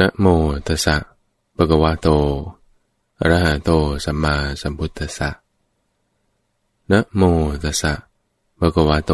[0.00, 0.26] นะโม
[0.66, 0.96] ตัสสะ
[1.56, 2.08] ปะกวะโต
[3.20, 3.70] อะระหะโต
[4.04, 5.30] สัมมาสัมพุทธัสสะ
[6.90, 7.22] นะโม
[7.62, 7.92] ตัสสะ
[8.58, 9.12] ปะกวะโต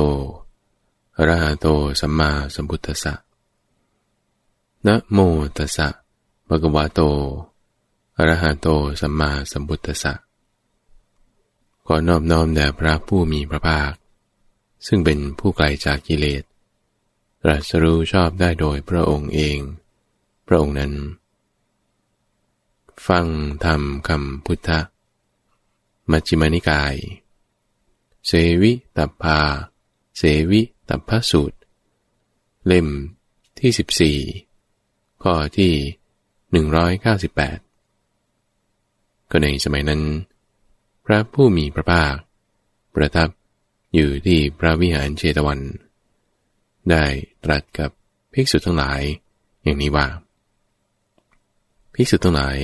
[1.17, 1.67] อะระหะโต
[2.01, 3.15] สัมมาสัมพุทธัสสะ
[4.87, 5.19] นะโม
[5.57, 5.89] ตัสสะ
[6.49, 7.01] ปะกวะโต
[8.17, 8.67] อะระหะโต
[9.01, 10.13] สัมมาสัมพุทธัสสะ
[11.87, 13.93] ขอนอบน้อมแด่พระผู้มีพระภาค
[14.87, 16.43] ซึ่งเป็นผู้ไกลจากกิเลส
[17.43, 19.61] ตรัสรู้ชอบได้โดยพระองค์เอง
[20.47, 20.93] พระองค์นั้น
[23.09, 23.27] ฟัง
[23.65, 24.71] ธรรมคำพุทธ
[26.11, 26.95] มัจจิมานิกาย
[28.27, 29.41] เสวิตัพพา
[30.17, 31.59] เสวิตัพพสูตร
[32.67, 32.89] เล่ม
[33.59, 35.73] ที่ 14 ข้อที่
[36.53, 40.03] 198 ก็ในสมัยนั้น
[41.07, 42.15] พระผู้มีพระภาค
[42.95, 43.29] ประทับ
[43.95, 45.61] อยู่ที่พระวิหารเชตวัน
[46.91, 47.05] ได้
[47.45, 47.91] ตรัสกับ
[48.33, 49.03] ภิกษุทั้งหลาย
[49.63, 50.07] อย่างนี้ว่า
[51.95, 52.59] ภิกษุทั้งหลาย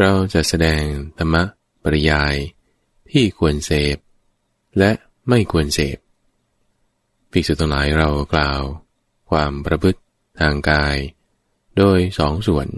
[0.00, 0.82] เราจะแสดง
[1.18, 1.42] ธรรมะ
[1.82, 2.34] ปริยาย
[3.10, 3.96] ที่ควรเสพ
[4.78, 4.90] และ
[5.28, 5.98] ไม่ควรเสพ
[7.30, 8.60] ภิกษุทั้งหลายเรากล่าว
[9.30, 10.00] ความประพฤติ
[10.40, 10.96] ทางกาย
[11.76, 12.68] โดยสองส่วน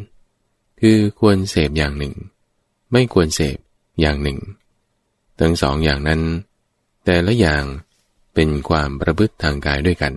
[0.81, 2.15] คือควรเสพอย่างหนึ่ง
[2.93, 3.59] ไม่ควรเสพ
[4.01, 4.39] อย่างหนึ่ง
[5.41, 6.23] ทั้งสองอย่างนั้น
[7.05, 7.65] แต่ละอย่าง
[8.35, 10.15] เป็นความประพฤติทางกายด้วยกัน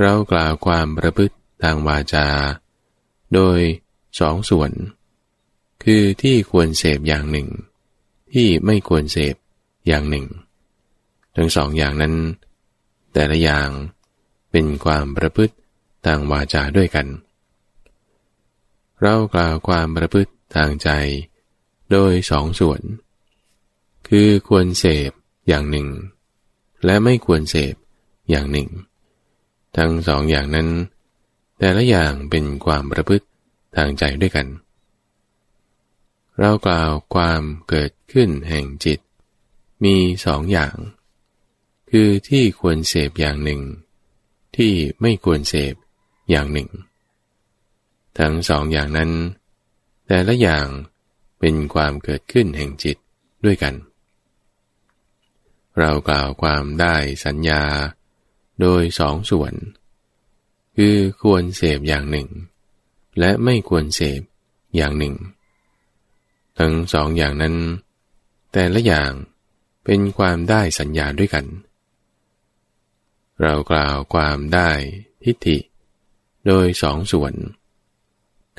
[0.00, 2.26] เรากล่าวความประพฤติทางวาจา
[3.34, 3.58] โดย
[4.20, 4.70] สองส่วน
[5.84, 7.48] คือที่ควรเสพอย่างหนึ่ง
[8.32, 9.34] ที่ไม่ควรเสพ
[9.88, 10.26] อย่างหนึ่ง
[11.36, 12.14] ทั้งสองอย่างนั้น
[13.12, 13.68] แต่ละอย่าง
[14.50, 15.54] เป็นความประพฤติ
[16.06, 17.06] ทางวาจาด้วยกัน
[19.00, 20.88] เรากล่าวความประพฤติทางใจ
[21.90, 22.80] โดยสองส่วน
[24.08, 25.10] คือควรเสพ
[25.48, 25.88] อย่างหนึ่ง
[26.84, 27.74] และไม่ควรเสพ
[28.30, 28.68] อย่างหนึ่ง
[29.76, 30.68] ทั้งสองอย่างนั้น
[31.60, 33.26] แต่ละอย่างเป็นความประพฤติ
[33.76, 34.46] ทางใจด้วยกัน
[36.38, 39.00] เรากล่าวความเกิดขึ้นแห่งจิต
[39.84, 40.76] มีสองอย่าง
[41.90, 43.60] คือที่ควรเสพอย่างหนึ่ง
[44.56, 45.74] ที่ไม่ควรเสพ
[46.30, 46.68] อย่างหนึ่ง
[48.18, 49.10] ทั้งสองอย่างนั้น
[50.06, 50.66] แต่ละอย่าง
[51.40, 52.96] เป็นความเกิดขึ้นแห่งจิต
[53.44, 53.74] ด้วยกัน
[55.78, 57.62] เรากล่าวความได้สัญญา
[58.60, 59.54] โดยสองส่วน
[60.82, 62.28] คือควรเสพอย่างหนึ่ง
[63.18, 64.20] และไม่ควรเสพ
[64.76, 65.14] อย่างหนึ่ง
[66.58, 67.54] ทั้งสองอย่างนั้น
[68.52, 69.12] แต่ละอย่าง
[69.84, 71.46] เป็นความได้สัญญาด้วยกัน
[73.40, 74.70] เรากล่าวความได้
[75.24, 75.58] ทิฏฐิ
[76.46, 77.34] โดยสองส่วน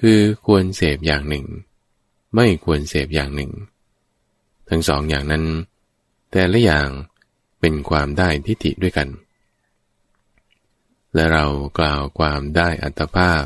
[0.02, 1.46] คือควรเสพอย่างหนึ่ง
[2.36, 3.52] ไม่ควรเสพอย่างหนึ่ง
[4.70, 5.46] ทั้งสองอย่างนั้น
[6.32, 6.90] แต่ละอย่าง
[7.60, 9.10] เป็นความได้ทิฏฐิด้วยกัน
[11.16, 11.46] และเรา
[11.80, 13.44] กล่าวความได้อัตภาพ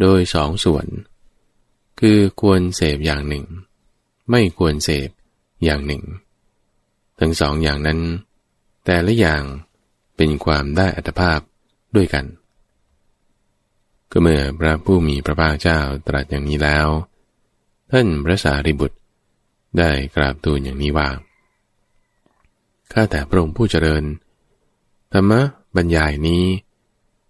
[0.00, 0.86] โดยสองส่วน
[2.00, 3.44] คือควรเสพอย่างหนึ่ง
[4.30, 5.10] ไม่ควรเสพ
[5.64, 6.02] อย่างหนึ่ง
[7.20, 8.00] ทั้งสองอย่างนั้น
[8.84, 9.42] แต่ละอย่าง
[10.16, 11.40] เป็นความได้อัตภาพ
[11.96, 12.24] ด้วยกัน
[14.10, 15.78] ก็เมื่อพระผู้มีพระภาคเจ้า
[16.08, 16.88] ตรัสอย่างนี้แล้ว
[17.90, 18.98] ท่านพระสารีบุตร
[19.78, 21.08] ได้กราบทูลอย่างนี้ว่า
[22.92, 24.04] ข้าแต่พระองค์ผู้เจริญ
[25.12, 25.40] ธรรมะ
[25.76, 26.42] บรรยายนี้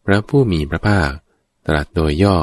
[0.06, 1.10] พระผู้มีพระภาค
[1.66, 2.38] ตรัสโดยย่อ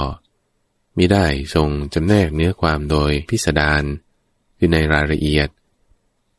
[0.97, 1.25] มิได้
[1.56, 3.84] ทรงจำแนกเนื้อความโดยพิสดาร
[4.57, 5.50] คือในรายละเอียด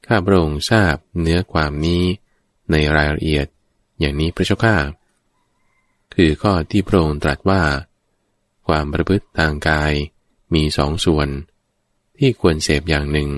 [0.07, 2.05] ข้าพระองค์ทราบเนื้อความนี้
[2.71, 3.47] ในรายละเอียด
[4.01, 4.77] อย่างนี้พระเจ้าข้า
[6.15, 7.63] คือข้อที่พระองค์ตรัสว่า
[8.67, 9.93] ความประพฤติทางกาย
[10.55, 11.29] มีสองส่วน
[12.19, 13.31] ที่ควรเสพอย่างหนึ่ง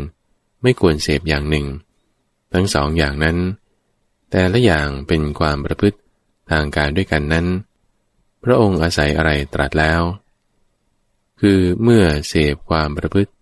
[0.63, 1.67] ไม่ควรเสพอย่างหนึ่ง
[2.53, 3.37] ทั้งสองอย่างนั้น
[4.31, 5.99] แต่ละอย่างเป็นความประพฤติ
[6.51, 7.47] ทางกายด้วยกันนั้น
[8.45, 10.03] พระองค์อาศัยอะไรตรัสแล้ว
[11.41, 13.33] คือเมื่อเสพความประพฤติ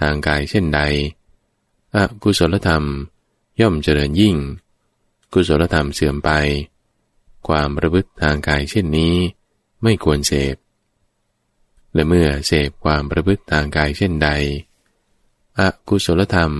[0.00, 0.80] ทางกายเช่นใด
[1.96, 2.84] อกุศลธรรม
[3.60, 4.36] ย่อมเจริญยิ่ง
[5.32, 6.30] กุศลธรรมเสื่อมไป
[7.48, 9.14] ความประพฤติทางกายเช่นนี้
[9.82, 10.56] ไม่ควรเสพ
[11.94, 14.28] และเมื่อเสพความประพฤติทางกายเช่นใด
[15.60, 16.52] อกุศลธรรม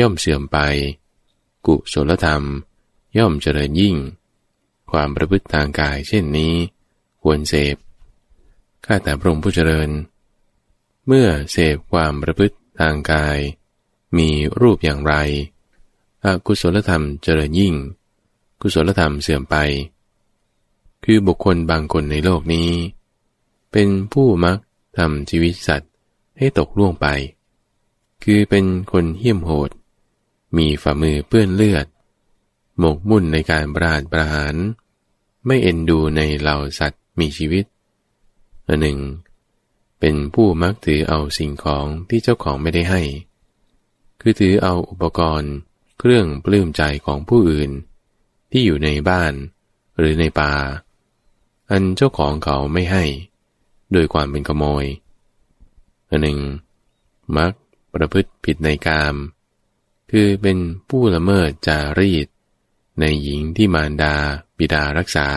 [0.00, 0.58] ย่อมเสื่อมไป
[1.66, 2.42] กุศลธรรม
[3.18, 3.96] ย่อมเจริญยิ่ง
[4.90, 6.54] ความประพฤติทางกายเช่นนี้
[7.28, 7.76] ควรเสพ
[8.86, 9.90] ข้าแต่พระองค์ผู้เจริญ
[11.06, 13.38] เมื่อเสพความประพฤติทางกาย
[14.18, 14.28] มี
[14.60, 15.14] รูปอย่างไร
[16.24, 17.74] อกุศลธรรมเจริญยิ่ง
[18.60, 19.56] กุศลธรรมเสื่อมไป
[21.04, 22.70] คือบุคคลบางคนในโลกนี้
[23.72, 24.58] เป็นผู้มัก
[24.98, 25.92] ทำชีวิตสัตว์
[26.38, 27.06] ให้ตกล่วงไป
[28.24, 29.70] คือเป็นคนเหี้ยมโหด
[30.56, 31.86] มีฝ่ามือเปื้อนเลือด
[32.78, 34.54] หมกมุ่นในการประหารประหาร
[35.46, 37.64] ไม่เอ็นดูในเหล่าสัตว์ มีชีวิต
[38.68, 38.98] อันหนึ่ง
[40.00, 43.02] เป็นผู้มักถือเอาสิ่งของที่เจ้าของไม่ได้ให้
[44.20, 45.54] คือถือเอาอุปกรณ์
[45.98, 47.70] เครื่องปลื้มใจของผู้อื่น
[48.50, 49.32] ที่อยู่ในบ้าน
[49.98, 50.52] หรือในป่า
[51.70, 53.04] อันเจ้าของเขาไม่ให้
[53.92, 54.84] โดยความเป็นขโมย
[56.10, 56.38] อันหนึ่ง
[57.36, 57.52] มัก
[57.94, 59.14] ประพฤติผิดในกาม
[60.10, 60.58] คือเป็น
[60.88, 62.26] ผู้ละเมิดจารีต
[63.00, 64.16] ในหญิงที่มารดา
[64.58, 65.28] บิดารักษา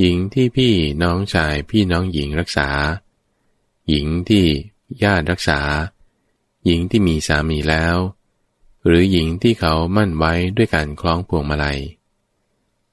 [0.00, 2.68] หญิงที่พี่น้องชายพี่น้องหญิงรักษา
[3.88, 4.44] หญิงที่
[5.02, 5.60] ญาติรักษา
[6.64, 7.96] หญิงที่มีสามีแล้ว
[8.86, 11.80] หรือหญิงที่เขามั่นไว้ด้วยการคล้องพวงมาลัย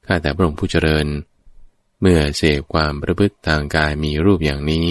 [0.06, 1.08] ข้าแต่พระองค์ผู้เจริญ
[2.02, 4.88] เมื่อเสพความประพฤติทางกายมีรูปอย่างนี้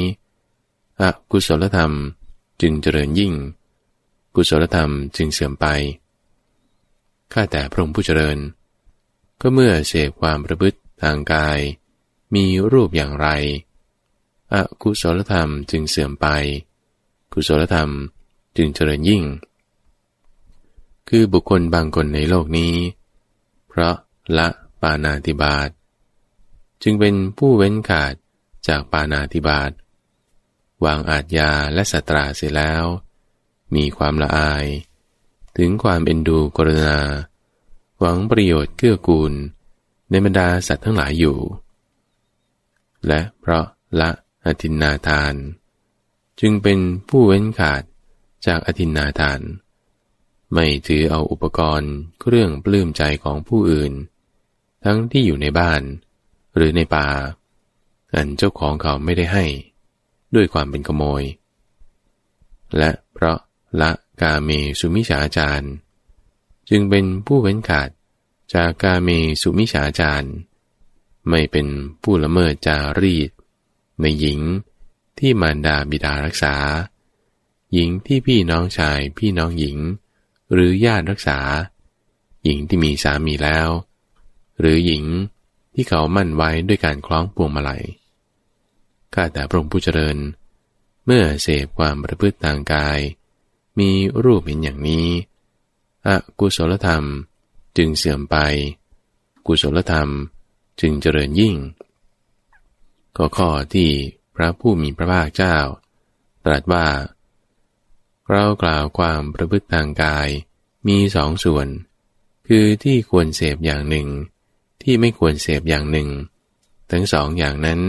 [1.01, 1.93] อกุศลธรรม
[2.61, 3.33] จึงเจริญยิ่ง
[4.35, 5.67] กุศลธรรมจึงเสื่อมไป
[7.33, 8.39] ข้าแต่พระองค์ผู้เจริญ
[9.41, 11.59] ก็เมื่อเสพความประพฤติทางกาย
[12.35, 13.29] มีรูปอย่างไร
[14.55, 16.27] อกุศลธรรมจึงเสื่อมไป
[17.33, 17.91] กุศลธรรม
[18.57, 19.25] จึงเจริญยิ่ง
[21.09, 22.75] คือบุคคลบางคนในโลกนี้
[23.69, 23.97] เพราะ
[24.37, 24.49] ละ
[24.81, 25.69] ปานาติบาต
[26.83, 28.15] จึงเป็นผู้เว้นขาด
[28.69, 29.71] จากปานาติบาต
[30.85, 32.85] วางอาทยาและสัตราเสียแล้ว
[33.75, 34.67] มีความละอาย
[35.57, 37.01] ถึงความเอ็นดูกรุณา
[37.99, 39.33] หวังประโยชน์เกื้อกูล
[40.11, 41.39] ในบรรดาสัตว์ทั้งหลายอยู่
[43.07, 43.65] และเพราะ
[44.01, 44.11] ละ
[44.47, 45.35] อธินนาทาน
[46.41, 46.79] จึงเป็น
[47.09, 47.83] ผู้เว้นขาด
[48.47, 49.41] จากอธินนาทาน
[50.53, 53.93] ไม่ถือเอาอุปกรณ์เครื่องปลื้มใจของผู้อื่น
[54.85, 55.83] ทั้งที่อยู่ในบ้าน
[56.57, 57.09] หรือในป่า
[58.15, 59.45] อันเจ้าของเขาไม่ได้ให้
[60.35, 61.23] ด้วยความเป็นขโมย
[62.77, 63.39] และเพราะ
[63.81, 63.91] ละ
[64.23, 64.51] กาเม
[64.81, 65.69] สุมิฉาจาร
[66.69, 67.91] จึงเป็นผู้เว้นขาด
[68.55, 69.09] จากกาเม
[69.43, 70.33] สุมิฉาจารย์
[71.31, 71.67] ไม่เป็น
[72.03, 73.31] ผู้ละเมิดจารีต
[74.01, 74.41] ในหญิง
[75.19, 76.57] ที่มารดาบิดารักษา
[77.73, 79.79] หญิงที่พี่น้องชายพี่น้องหญิง
[80.53, 81.39] หรือญาติรักษา
[82.45, 83.69] หญิงที่มีสามีแล้ว
[84.59, 85.05] หรือหญิง
[85.75, 87.85] ที่เขามั่นไว้ด้วยการคล้องพวงมาลัย
[89.15, 90.17] ข้าแต่พระองค์ผู้เจริญ
[91.05, 92.99] เมื่อเสพความประพฤติทางกาย
[93.79, 93.91] มี
[94.25, 95.09] รูปเห็นอย่างนี้
[96.07, 96.09] อ
[96.39, 97.05] กุศลธรรม
[97.77, 98.37] จึงเสื่อมไป
[99.47, 100.09] กุศลธรรม
[100.81, 101.55] จึงเจริญยิ่ง
[103.17, 103.91] ก็ข้อที่
[104.37, 105.57] พระผู้มีพระภาคเจ้า
[106.45, 106.87] ตรัสว่า
[108.31, 110.29] เรากล่าวความประพฤติทางกาย
[110.89, 111.67] มีสองส่วน
[112.49, 114.09] คือที่ควรเสพอย่างหนึ่ง
[114.83, 116.09] ที่ไม่ควรเสพอย่างหนึ่ง
[116.91, 117.81] ทั้งสองอย่างนั้น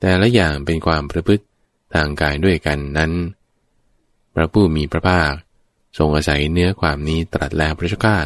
[0.00, 1.44] แต่ละอย่างเป็นความประพฤติ
[1.94, 3.12] ทางกายด้วยกันนั้น
[4.34, 5.32] พระผู้มีพระภาค
[5.98, 8.18] ทรงอาศัยเนื้อความนี้ตรัสแล้วพระเจ้าข้า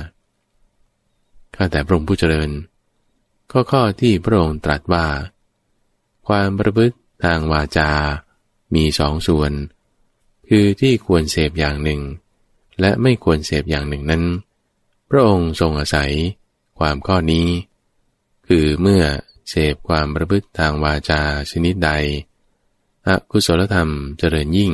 [1.54, 2.50] ข้าแต่พระองค์ผู้เจริญ
[3.58, 5.06] อข้อที่พระองค์ตรัสว่า
[6.28, 7.90] ความประพฤติทางวาจา
[8.74, 9.52] มีสองส่วน
[10.48, 12.00] คือที่ควรเสพอย่างหนึ่ง
[12.80, 14.24] และไม่ควรเสพอย่างหนึ่งนั้น
[15.10, 16.12] พระองค์ทรงอาศัย
[16.78, 17.48] ความข้อนี้
[18.48, 19.04] คือเมื่อ
[19.48, 21.20] เสพความประพฤติทางวาจา
[21.50, 21.90] ชนิดใด
[23.08, 24.72] อกุศลธรรมเจริญยิ่ง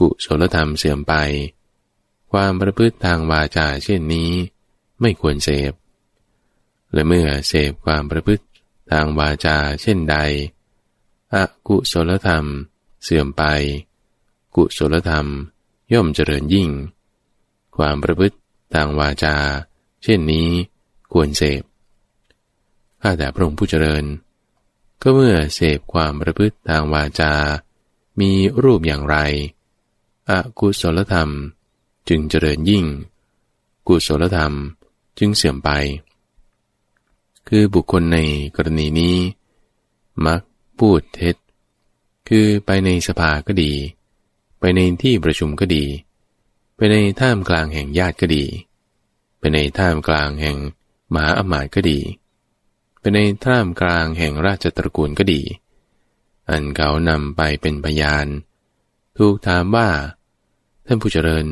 [0.00, 1.14] กุศลธรรมเสื่อมไป
[2.32, 4.30] ความประพฤติทางวาจาเช่นนี้
[5.00, 5.72] ไม่ควรเสพ
[6.92, 8.44] และเมื่อเสพความประพฤติ
[8.90, 10.16] ทางวาจาเช่นใด
[11.34, 11.36] อ
[11.68, 12.44] กุศลธรรม
[13.02, 13.42] เสื่อมไป
[14.56, 15.26] กุศลธรรม
[15.92, 16.68] ย่อมเจริญยิ่ง
[17.76, 18.36] ความประพฤติ
[18.74, 19.36] ทางวาจา
[20.02, 20.48] เช่นนี้
[21.12, 21.62] ควรเสพ
[23.02, 24.04] ข้าแต่พระองค์ผู้เจริญ
[25.02, 27.32] ก็เมื่อเสพความประพฤติทางวาจา
[28.20, 28.30] มี
[28.62, 29.16] รูปอย่างไร
[30.30, 31.30] อกุศลธรรม
[32.08, 32.84] จึงเจริญยิ่ง
[33.88, 34.52] กุศลธรรม
[35.18, 35.70] จึงเสื่อมไป
[37.52, 38.18] คือบุคคลใน
[38.56, 39.16] กรณีนี้
[40.26, 40.40] มัก
[40.78, 41.36] พูดเท็จ
[42.28, 43.72] คือไปในสภาก็ดี
[44.60, 45.84] ไปในที่ประชุมก็ดี
[46.76, 48.44] ไปในท่ามกลางแห่งญาติก็ดี
[49.38, 50.56] ไปในท่ามกลางแห่ง
[51.14, 51.98] มหาอมาตย์ก็ดี
[53.00, 55.40] ไปในท่ามกลางแห่งราชตระกูลก็ดี
[56.48, 58.26] อันเขานำไปเป็นพยาน
[59.18, 59.88] ถูกถามว่า
[60.86, 61.44] ท่านผู้เจริญ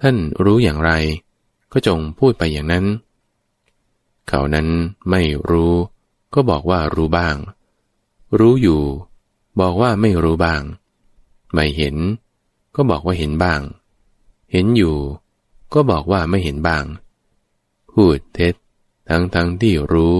[0.00, 0.92] ท่านรู้อย่างไร
[1.72, 2.84] ก็จงพูดไปอย่างนั้น
[4.28, 4.68] เขานั้น
[5.10, 5.74] ไม่รู้
[6.34, 7.36] ก็บอกว่ารู้บ้าง
[8.38, 8.82] รู้อยู่
[9.60, 10.62] บอกว่าไม่รู้บ้าง
[11.54, 11.96] ไม่เห็น
[12.74, 13.60] ก็บอกว่าเห็นบ้าง
[14.52, 14.96] เห็นอยู่
[15.74, 16.84] ก็บอกว่าไม่เห็นบ้าง
[17.92, 18.54] พูดเท็จ
[19.08, 20.14] ทั้งทั้งที่รู้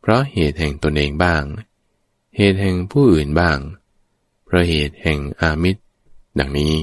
[0.00, 1.42] เพราะเหตุแห่งตนเองบ้าง
[2.36, 3.58] เหตุแห่งผู้อื่นบ้าง
[4.44, 5.82] เพราะเหตุแห่งอามิตร
[6.38, 6.74] ดังนี้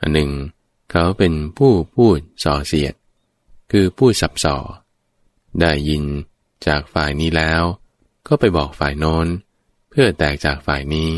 [0.00, 0.30] อันหนึ่ง
[0.90, 2.94] เขาเป็นผู้พูดส่อเสียด
[3.70, 4.56] คือพูดสับส่อ
[5.60, 6.04] ได้ยิน
[6.66, 7.62] จากฝ่ายนี้แล้ว
[8.26, 9.26] ก็ไปบอกฝ่ายโน้น
[9.90, 11.10] เพื่อแตกจากฝ่ายนี้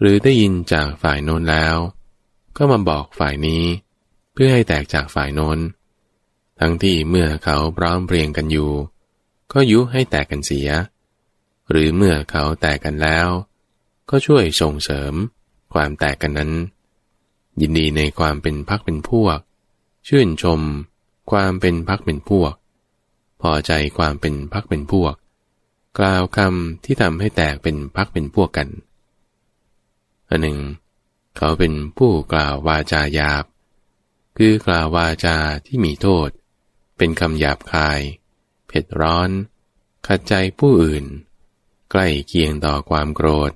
[0.00, 1.76] หรือได้ยินจากฝ่ายโน้นแล้ว
[2.56, 3.64] ก็มาบอกฝ่ายนี้
[4.32, 5.58] เพื่อให้แตกจากฝ่ายโน้น
[6.60, 8.70] ทั้งที่เมื่อเขาพร้อมเรียงกันอยู่
[9.52, 10.68] ก็ยุให้แตกกันเสีย
[11.70, 13.28] หรือเมื่อเขาแตกกันแล้ว
[14.10, 15.14] ก็ช่วยส่งเสริม
[15.74, 16.52] ความแตกกันนั้น
[17.60, 19.38] ยินดีในความเป็นพักเป็นพวก
[20.08, 20.60] ชื่นชม
[21.30, 22.52] ความเป็นพักเป็นพวก
[23.46, 25.14] พอใจความเป็นพักเป็นพวก
[25.98, 28.68] กล่าวคำที่ทำให้แตกเป็นพักเป็นพวกกัน
[30.28, 30.58] อันหนึ่ง
[31.36, 33.44] เขาเป็นผู้กล่าววาจาหยาบ
[34.38, 35.36] คือกล่าววาจา
[35.66, 36.28] ที่มีโทษ
[36.96, 38.00] เป็นคำหยาบคาย
[38.68, 39.30] เผ็ดร้อน
[40.06, 41.04] ขัดใจผู้อื่น
[41.90, 43.52] ใกล้เคียงต่อความโกรธ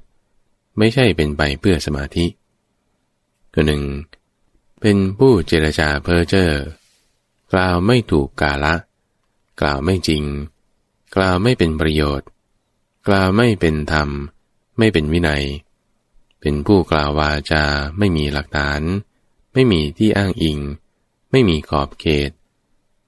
[0.78, 2.26] ไม่ใช่เป็นไปเพื่อสมาธิ
[3.54, 3.82] ก็หนึ่ง
[4.80, 6.50] เป็นผู้เจรจาเพ้อเจ้อ
[7.52, 8.74] กล่าวไม่ถูกกาละ
[9.60, 10.24] กล่าวไม่จริง
[11.14, 12.28] กล่าวไม่เป็นประโยชน์
[13.08, 14.08] กล่าวไม่เป็นธรรม
[14.78, 15.44] ไม่เป็นวินัย
[16.40, 17.64] เป็นผู้กล่าววาจา
[17.98, 18.80] ไม่มีหลักฐาน
[19.52, 20.58] ไม่มีที่อ้างอิง
[21.30, 22.30] ไม่มีขอบเขต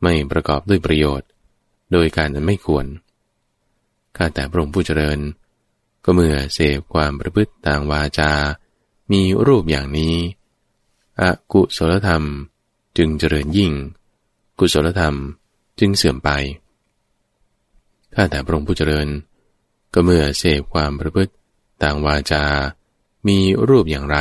[0.03, 1.29] ไม่ประกอบด้วยประโยชน์
[1.93, 2.87] โดยการนั้นไม่ควร
[4.17, 5.19] ข้าแต่พระองค์ผู้เจริญ
[6.05, 8.33] ก็เมื่อเสพความประพฤติต่างวาจา
[9.13, 10.15] มีรูปอย่างนี้
[11.21, 12.25] อกุศลธรรม
[12.97, 13.73] จึงเจริญยิ่ง
[14.59, 15.17] กุศลธรรม
[15.81, 16.31] จึงเสื่อมไป
[18.15, 19.09] ถ้าแต่พระองค์ผู้เจริญ
[19.93, 21.33] ก็เมื่อเสพความประพฤติ
[21.83, 22.45] ต่างวาจา
[23.29, 24.19] มีรูปอย่างไร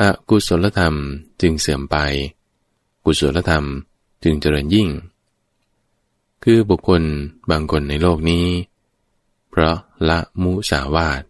[0.00, 0.94] อกุศลธรรม
[1.40, 1.96] จึงเสื่อมไป
[3.04, 3.64] กุศลธรรม
[4.22, 4.88] จึงเจริญยิ่ง
[6.42, 7.02] คือบุคคล
[7.50, 8.46] บางคนในโลกนี้
[9.50, 9.76] เพราะ
[10.08, 11.22] ละมุสาวาท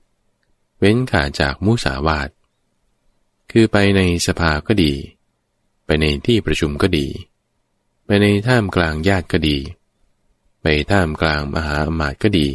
[0.78, 2.28] เว้นขาดจากมุสาวาท
[3.50, 4.92] คือไปในสภาก็ดี
[5.84, 7.06] ไปในที่ประชุมก็ดี
[8.06, 9.58] ไปในท่ามกลางญาติก็ดี
[10.62, 12.48] ไปท่ามกลางมหาอมาตย์ก็ดี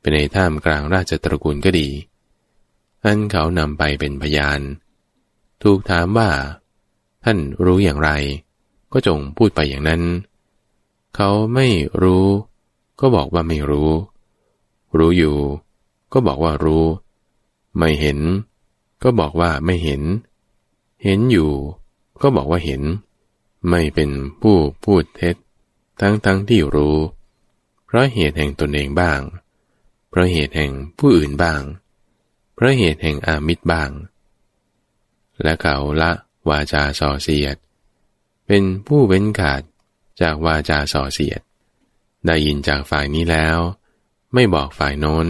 [0.00, 1.88] ไปในท่ามกลางราชตระกูลก็ดี
[3.04, 4.60] อันเขานำไปเป็นพยาน
[5.62, 6.30] ถูกถามว่า
[7.24, 8.10] ท่านรู้อย่างไร
[8.92, 10.02] ก็จงพูดไปอย่างนั้น
[11.16, 11.66] เขาไม่
[12.02, 12.26] รู้
[13.00, 13.90] ก็บอกว่าไม่รู้
[14.98, 15.36] รู้อยู่
[16.12, 16.84] ก็บอกว่ารู้
[17.78, 18.18] ไม่เห็น
[19.02, 20.02] ก็บอกว่าไม่เห็น
[21.04, 21.50] เห็นอยู่
[22.22, 22.82] ก็บอกว่าเห็น
[23.68, 24.10] ไม่เป็น
[24.42, 25.36] ผู้พูดเท็จ
[26.00, 26.98] ทั้งทั้งที่รู้
[27.86, 29.20] เพราะเหตุแห่งตนเองบ้าง
[30.08, 31.62] เพราะเหตุแห่งผู้อื่นบ้าง
[32.54, 33.90] เพราะเหตุแห่งอามิตรบ้าง
[35.42, 36.10] และเขาละ
[36.48, 37.56] วาจาส่อเสียด
[38.46, 39.62] เป็นผู้เว้นขาด
[40.20, 41.40] จากวาจาส่อเสียด
[42.26, 43.58] ได้ยินจากฝ่ายนี้แล้ว
[44.34, 45.26] ไม่บอกฝ่ายโน้น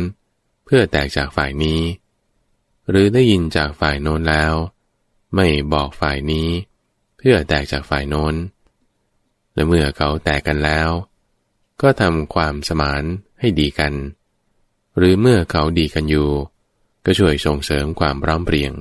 [0.64, 1.80] เพื่อแตกจากฝ่ายนี้
[2.88, 4.54] หรือได้ยินจากฝ่ายโน้นแล้ว
[5.34, 6.48] ไม่บอกฝ่ายนี้
[7.24, 8.34] พื่อแตกจากฝ่ายโน้น
[9.54, 10.90] และเมื่อเขาแตกกันแล้ว
[11.82, 13.02] ก็ทำความสมาน
[13.40, 13.92] ให้ดีกัน
[14.96, 16.30] หรือเมื่อเขาดีกันอยู่
[17.04, 18.72] ก็ช่วยส่งเสริมความร้อมเปรียง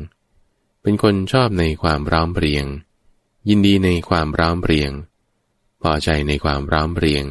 [0.81, 2.65] เป็นคนชอบในความร้อมเปรียง
[3.49, 4.91] ยินดีในความร้อมเปรียง
[5.81, 7.25] พอใจในความร้อมเปรียง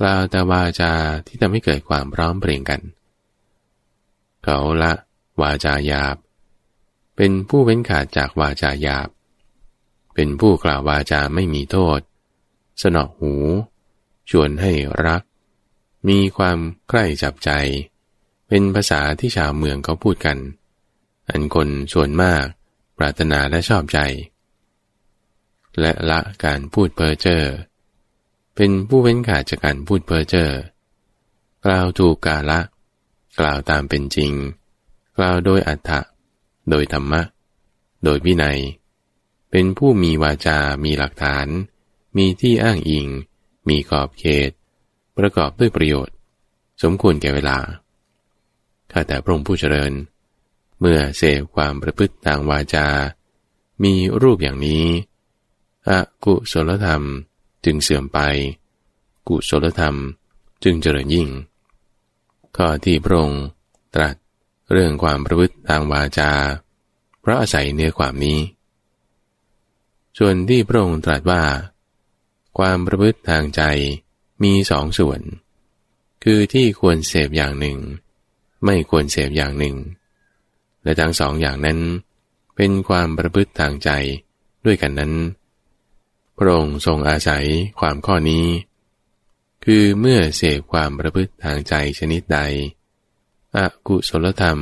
[0.00, 0.92] กล่าวแต่วาจา
[1.26, 2.80] ที่ทำให้เกิดความร้อมเปรียงกัน
[4.44, 4.92] เขาละ
[5.40, 6.16] วาจาหยาบ
[7.16, 9.08] เป็นผู้เว้นขาดจากวาจาหยาบ
[10.18, 12.00] เป็นผู้กล่าววาจาไม่มีโทษ
[12.82, 13.34] สนอหู
[14.30, 14.72] ชวนให้
[15.06, 15.22] รัก
[16.08, 16.58] มีความ
[16.88, 17.50] ใกล้จับใจ
[18.48, 20.38] เป็นภาษาที่ชาวเมืองเขาพูดกัน
[21.28, 22.44] อันคนส่วนมาก
[22.98, 23.98] ปรารถนาและชอบใจ
[25.80, 27.42] และละการพูดเพ้อเจ้อ
[28.56, 30.48] เป็นผู้เว้นขาดจากการพูดเพ้อเจ้อ
[31.64, 32.60] กล่าวถูกกาละ
[33.40, 34.32] กล่าวตามเป็นจริง
[35.16, 36.00] กล่าวโดยอัฏฐะ
[36.70, 37.22] โดยธรรมะ
[38.04, 38.58] โดยวินัย
[39.58, 41.46] เป็นผู้มีวาจา มีหลักฐาน
[42.16, 43.06] มีที่อ้างอิง
[43.68, 44.50] มีขอบเขต
[45.16, 46.14] ประกอบด้วยประโยชน์
[46.82, 47.58] สมควรแก่เวลา
[48.92, 49.92] ข้าแต่พระองค์ผู้เจริญ
[50.80, 52.86] เมื่อเสพความประพฤติทางวาจา
[53.84, 54.84] มีรูปอย่างนี้
[55.88, 55.90] อ
[56.24, 57.02] กุศลธรรม
[57.64, 58.18] จึงเสื่อมไป
[59.28, 59.96] กุศลธรรม
[60.64, 61.28] จึงเจริญยิ่ง
[62.56, 63.44] ข้อที่พระองค์
[63.94, 64.14] ตรัส
[64.72, 66.30] เรื่องความประพฤติทางวาจา
[67.20, 68.38] เพราะอาศัยเนื้อความนี้
[70.18, 71.42] ส่วนที่พระองค์ตรัสว่า
[72.58, 73.62] ความประพฤติทางใจ
[74.42, 75.20] มีสองส่วน
[76.24, 77.78] คือที่ควรเสพอย่างหนึ่ง
[78.64, 79.76] ไม่ควรเสพอย่างหนึ่ง
[80.82, 81.80] และทั้งสองอย่างนั้น
[82.56, 83.90] เป็นความประพฤติทางใจ
[84.64, 85.12] ด้วยกันนั้น
[86.36, 87.46] พระองค์ทรงอาศัย
[87.80, 88.46] ความข้อนี้
[89.64, 92.38] คือเมื่อเสพความประพฤติทางใจชนิดใด
[93.56, 94.58] อกุศลธรรม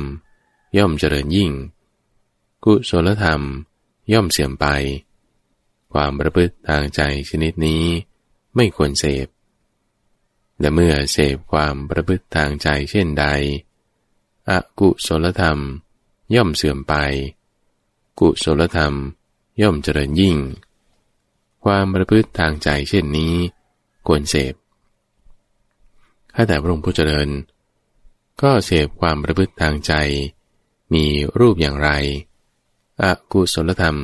[0.77, 1.51] ย่อมเจริญยิ่ง
[2.65, 3.41] กุศลธรรม
[4.13, 4.65] ย่อมเสื่อมไป
[5.95, 7.83] ความประพฤติทางใจชนิดนี้
[8.55, 9.27] ไม่ควรเสพ
[10.59, 13.25] และเมื่อเสพความประพฤติทางใจเช่นใด
[14.49, 15.59] อกุศลธรรม
[16.35, 16.93] ย่อมเสื่อมไป
[18.19, 18.93] กุศลธรรม
[19.61, 20.37] ย่อมเจริญยิ่ง
[21.63, 23.33] ความประพฤติทางใจเช่นนี้
[24.07, 24.53] ควรเสพ
[26.35, 27.29] ข้าแต่พระองค์ผู้เจริญ
[28.41, 29.93] ก็เสพความประพฤติทางใจ
[30.93, 31.05] มี
[31.39, 31.89] รูปอย่างไร
[33.03, 33.97] อกุศลธรรม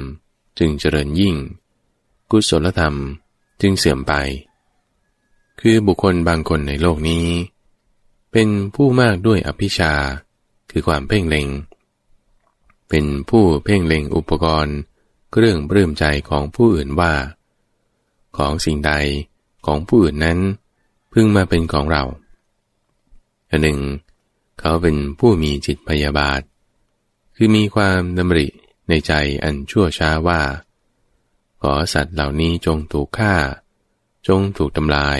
[0.57, 1.35] จึงเจริญยิ่ง
[2.31, 2.95] กุศลธรรม
[3.61, 4.13] จึงเสื่อมไป
[5.61, 7.25] คือบุคคลบางคนในโลกนี้
[8.31, 9.93] เป็นผู้มากด้วยอภิชา
[10.71, 11.47] คือความเพ่งเล็ง
[12.89, 14.77] เป็นผู้เพ่งเล็งอุปกรณ์
[15.31, 17.13] เครื่องปลื้มใจของผู้อื่นว่า
[18.37, 18.91] ของสิ่งใด
[19.65, 20.39] ของผู้อื่นนั้น
[21.13, 22.03] พึ่งมาเป็นของเรา
[23.49, 23.79] อันหนึ่ง
[24.59, 26.41] เขาเป็นผู้มีจิตพยาบาท
[27.35, 28.47] คือมีความดำริ
[28.89, 29.11] ในใจ
[29.43, 30.41] อันชั่วช้าว่า
[31.61, 33.35] ขอสัตว์เหล่านี้จงถูกฆ่า
[34.27, 35.19] จงถูกทำลาย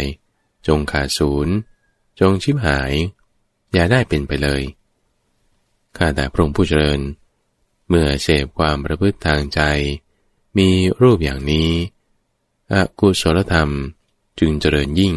[0.68, 1.56] จงขาดศูนย์
[2.20, 2.94] จงชิบหาย
[3.72, 4.62] อย่าได้เป็นไปเลย
[5.98, 7.00] ข้าแต่พระองค์ผู้เจริญ
[7.90, 9.62] เมื่อเสพความประพฤติทางใจ
[10.58, 10.70] มี
[11.02, 11.70] รูปอย่างนี้
[12.74, 13.70] อกุศลธรรม
[14.40, 15.16] จึงเจริญยิ่ง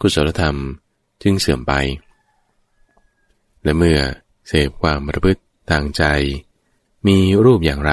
[0.00, 0.56] กุศลธรรม
[1.22, 1.72] จึงเสื่อมไป
[3.62, 4.00] และเมื่อ
[4.48, 6.04] เสพความประพฤติทางใจ
[7.06, 7.92] มีรูปอย่างไร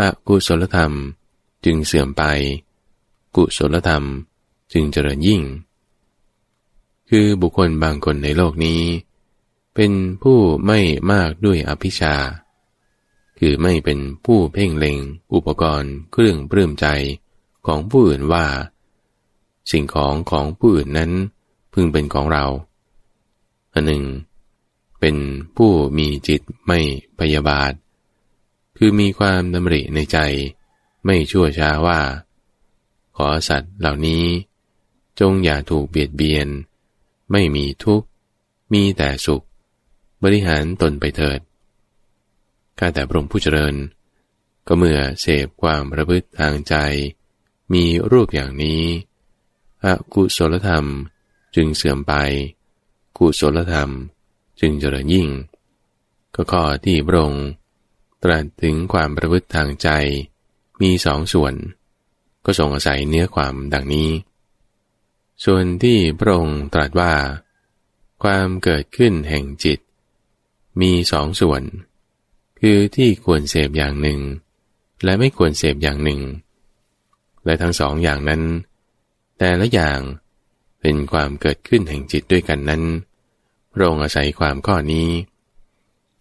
[0.00, 0.92] อกุศลธรรม
[1.64, 2.22] จึงเสื่อมไป
[3.36, 4.04] กุศลธรรม
[4.72, 5.42] จึงเจริญยิ่ง
[7.10, 8.82] คือบุคคลบางคนในโลกนี้
[9.74, 10.80] เป็นผู้ไม่
[11.12, 12.14] มากด้วยอภิชา
[13.38, 14.98] คือไม่เป็นผู้เพ่งเล็ง
[15.32, 16.86] อุปกรณ์เครื่องปลื้มใจ
[17.66, 18.46] ของผู้อื่นว่า
[19.70, 21.12] สิ่งของของผู้อื่นนั้น
[21.72, 22.44] พึงเป็นของเรา
[23.72, 24.04] อันหนึ่ง
[25.00, 25.16] เป็น
[25.56, 26.78] ผู้มีจิตไม่
[27.18, 27.72] พยาบาท
[28.76, 30.18] คือมีความดำริในใจ
[31.04, 32.00] ไม่ชั่วช้าว่า
[33.16, 34.24] ขอสัตว์เหล่านี้
[35.20, 36.48] จงอย่าถูกเบียดเบียน
[37.32, 38.06] ไม่มีทุกข์
[38.72, 39.44] มีแต่สุข
[40.22, 41.40] บริหารตนไปเถิด
[42.78, 43.74] ข้าแต่พระองค์ผู้เจริญ
[44.66, 46.74] ก็เมื่อเสพความประพฤติทางใจ
[47.72, 48.82] มีรูปอย่างนี้
[49.84, 50.86] อกุศลธรรม
[51.54, 52.12] จึงเสื่อมไป
[53.18, 53.90] กุศลธรรม
[54.60, 55.28] จึงเจริญยิ่ง
[56.34, 57.46] ก็ข้อที่พระองค์
[58.24, 59.88] ตรัสถึงความประพฤติทางใจ
[60.82, 61.54] มีสองส่วน
[62.44, 64.10] ก็ทรงอาศัยเนื้อความดังนี้
[65.44, 67.12] ส่วนที่พระองค์ตรัสว่า
[68.22, 69.78] ความเกิดขึ้นแห่งจิต
[70.80, 71.62] มีสองส่วน
[72.60, 74.20] คือที่ควรเสพอย่างหนึ่ง
[75.04, 76.20] และไม่ควรเสพอย่างหนึ่ง
[77.44, 78.42] และทั้งสองอย่างนั้น
[79.38, 80.00] แต่ละอย่าง
[80.80, 82.82] เป็นความเกิดขึ้นแห่งจิตด้วยกันนั้น
[83.72, 85.08] พระองค์อาศัยความข้อนี้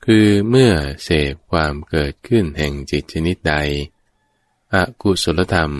[0.07, 0.71] คือเมื่อ
[1.03, 3.53] เสพความเกิดขึ้นแห่งจิตชนิดใด
[4.73, 5.71] อกุศลธรรม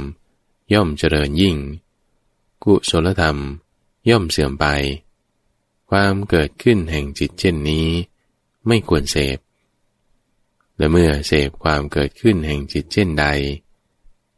[0.74, 1.58] ย่อมเจริญยิ่ง
[2.64, 3.38] กุศลธรรม
[4.10, 4.66] ย่อมเสื่อมไป
[5.90, 7.88] ความเกิดขึ้นแห่งจิตเช่นนี้
[8.68, 9.38] ไม่ควรเสพ
[10.78, 13.26] และเมื่อเสพความเกิดขึ้นแห่งจิตเช่นใด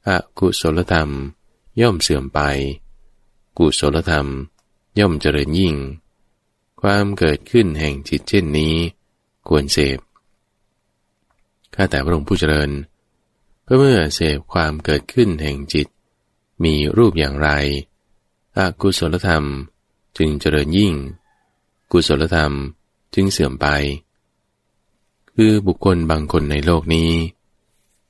[0.08, 1.10] อกุศลธรรม
[1.82, 2.40] ย่อมเสื่อมไป
[3.58, 4.28] กุศลธรรม
[5.00, 5.76] ย่อมเจริญยิ่ง
[6.82, 8.76] ความเกิดขึ้นแห่งจิตเช่นนี้
[9.48, 10.00] ควรเสพ
[11.76, 12.70] ข้าแต่พระองค์ผู้เจริญ
[13.68, 15.88] ก็เมื่อเสพความเกิดขึ้นแห่งจิต
[16.64, 17.50] มีรูปอย่างไร
[18.58, 19.46] อกุศลธรรม
[20.18, 20.94] จึงเจริญยิ่ง
[21.92, 22.54] กุศลธรรม
[23.14, 23.68] จึงเสื่อมไป
[25.36, 27.12] คือบุคคลบางคนในโลกนี้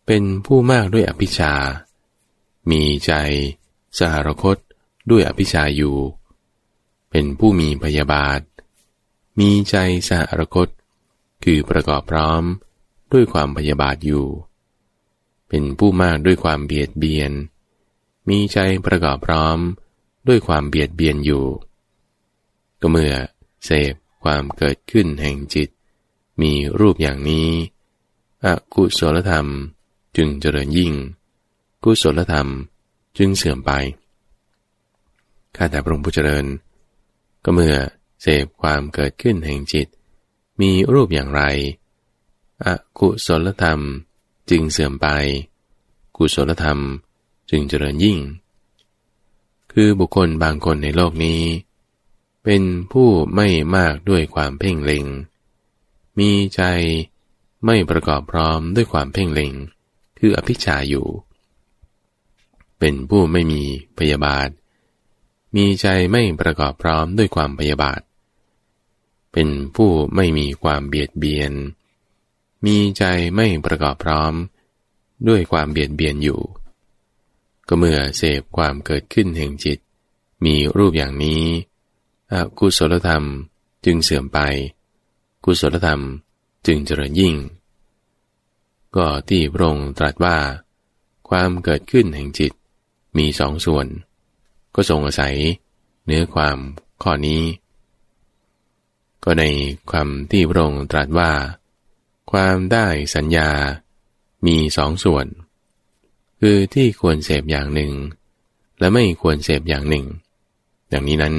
[0.05, 1.53] เป็นผู้มากด้วยอภิชา
[2.71, 3.11] มีใจ
[3.97, 4.57] สหรคต
[5.09, 5.95] ด้วยอภิชาอยู่
[7.09, 8.41] เป็นผู้มีพยาบาท
[9.39, 9.75] มีใจ
[10.09, 10.67] สะรคต
[11.43, 12.43] คือประกอบพร้อม
[13.13, 14.25] ด้วยความพยาบาทอยู่
[15.49, 17.31] เป็นผู้มากด้วยความเบียดเบียน
[18.29, 19.57] มีใจประกอบพร้อม
[20.27, 21.45] ด้วยความเบียดเบียนอยู่
[22.81, 23.13] ก็เมื่อ
[23.65, 23.93] เสพ
[24.23, 25.69] ความเกิดขึ้นแห่งจิต
[26.41, 27.49] มีรูปอย่างนี้
[28.45, 29.47] อกุศลธรรม
[30.15, 30.93] จึงเจริญยิ่ง
[31.83, 32.47] กุศลธรรม
[33.17, 33.71] จึงเสื่อมไป
[35.55, 36.45] ข้าแต่พระองค์ผู้เจริญ
[37.43, 37.75] ก็เมื่อ
[38.21, 39.87] เสพความเกิดขึ้นแห่งจิต
[40.61, 41.41] มีรูปอย่างไร
[42.65, 42.67] อ
[42.99, 43.79] กุศลธรรม
[44.49, 45.07] จึงเสื่อมไป
[46.17, 46.79] กุศลธรรม
[47.49, 48.19] จึงเจริญยิ่ง
[49.71, 51.41] คือบุคคลบางคนในโลกนี้
[52.43, 55.05] เป็นผู้ไม่มากด้วยความเพ่งเล็ง
[56.19, 56.61] มีใจ
[57.65, 59.53] ไม่ประกอบพร้อมด้วยความเพ่งเล็ง
[60.19, 61.07] คืออภิชาอยู่
[62.79, 63.63] เป็นผู้ไม่มี
[63.99, 64.49] พยาบาท
[65.55, 67.99] มีใจไม่ประกอบพร้อมด้วยความพยาบาท
[69.37, 71.51] เป็นผู้ไม่มีความเบียดเบียน
[72.65, 73.03] มีใจ
[73.35, 74.33] ไม่ประกอบพร้อม
[75.27, 76.41] ด้วยความเบียดเบียนอยู่
[77.67, 79.79] ก็เมื่อเสพความเกิดขึ้นแห่งจิต
[80.45, 81.43] มีรูปอย่างนี้
[82.33, 83.23] อกุศลธรรม
[83.85, 84.39] จึงเสื่อมไป
[85.45, 86.01] กุศลธรรม
[86.65, 87.35] จึงเจริญยิ่ง
[88.95, 90.37] ก็ที่พระองค์ตรัสว่า
[91.29, 92.51] ความเกิดขึ้นแห่งจิต
[93.17, 93.87] มีสองส่วน
[94.75, 95.37] ก็ทรงอาศัย
[96.05, 96.57] เนื้อความ
[97.03, 97.41] ข้อนี้
[99.25, 99.45] ก็ใน
[99.91, 101.31] ความที่พระองค์ตรัสว่า
[102.31, 103.49] ความได้สัญญา
[104.45, 105.25] มีสองส่วน
[106.39, 107.93] คือที่ควรเสพอย่างหนึ่ง
[108.79, 110.05] และไม่ควรเสพอย่างหนึ่ง
[110.89, 111.35] อย่างนี้นั้น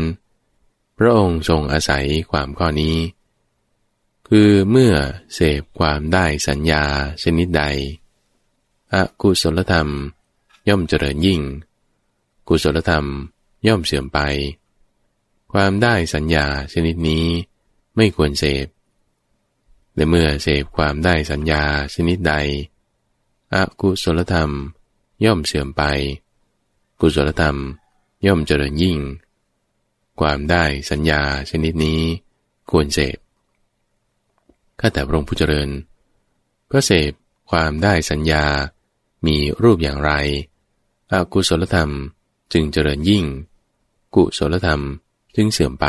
[0.98, 2.96] พระองค์ทรงอาศัยความข้อนี้
[4.28, 4.94] คือเมื่อ
[5.34, 6.84] เสพความได้สัญญา
[7.22, 7.62] ชนิดใด
[8.94, 9.88] อกุศลธรรม
[10.68, 11.40] ย่อมเจริญยิ่ง
[12.48, 13.06] กุศลธรรม
[13.66, 14.18] ย่อมเสื่อมไป
[15.52, 17.26] ความได้สัญญาชนิดนี้
[17.96, 18.66] ไม่ควรเสพ
[19.94, 22.34] และเมื่อเสพความได้สัญญาชนิดใด
[23.54, 24.50] อกุศลธรรม
[25.24, 25.82] ย่อมเสื่อมไป
[27.00, 27.56] กุศลธรรม
[28.26, 28.98] ย่อมเจริญยิ่ง
[30.20, 32.00] ความได้สัญญาชนิดนี้
[32.70, 33.18] ควรเสพ
[34.80, 35.68] ข้าแต่พระองค์ผู้เจริญ
[36.72, 37.12] ก็เสพ
[37.50, 38.44] ความได้สัญญา
[39.26, 40.12] มีรูปอย่างไร
[41.12, 41.90] อกุศลธรรม
[42.52, 43.24] จึงเจริญยิ่ง
[44.14, 44.82] กุศลธรรม
[45.36, 45.86] จึงเสื่อมไป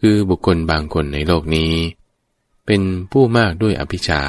[0.00, 1.72] คือบุคคลบางคนในโลกนี้
[2.66, 2.82] เป็น
[3.12, 4.22] ผู้มากด้วยอภิชา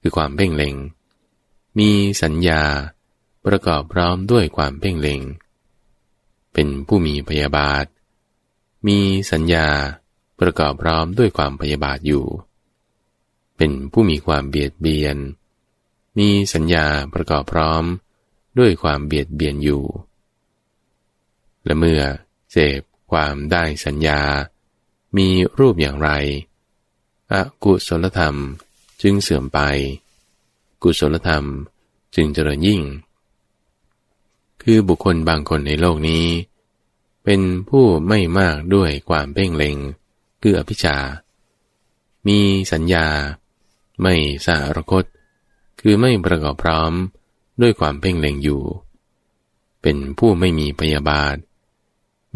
[0.00, 0.74] คือความเพ่งเล็ง
[1.78, 1.90] มี
[2.22, 2.62] สัญญา
[3.46, 5.20] ประกอบพร้อมด้วยความเพ่งเล็ง
[6.52, 7.84] เป็นผู้มีพยาบาท
[8.86, 8.98] มี
[9.32, 9.68] สัญญา
[10.40, 12.26] ประกอบพร้อมด้วยความพยาบาทอยู่
[13.56, 15.16] เป็นผู้มีความเบียดเบียน
[16.18, 17.84] มีสัญญาประกอบพร้อม
[18.58, 19.84] ด้วยความเบียดเบียนอยู่
[21.64, 22.02] และเมื่อ
[22.52, 22.80] เสพ
[23.12, 24.20] ความได้สัญญา
[25.16, 26.10] มีรูปอย่างไร
[27.32, 28.36] อกุศลธรรม
[29.02, 29.58] จึงเสื่อมไป
[30.82, 31.44] กุศลธรรม
[32.14, 32.82] จึงเจริญยิ่ง
[34.62, 36.26] คือบุคคลบางคนในโลกนี้
[37.24, 39.76] เป็นผู้ไม่มากด้วยความเพ่งเล็ง
[40.42, 40.96] คืออภิชา
[42.26, 42.38] มี
[42.72, 43.06] สัญญา
[44.02, 44.14] ไม่
[44.46, 45.04] สารคต
[45.80, 46.92] คือไม่ประกอบพร้อม
[47.60, 48.62] ด้วยความเพ่งเล็งอยู่
[49.82, 51.36] เป็นผู้ไม่มีพยาบาท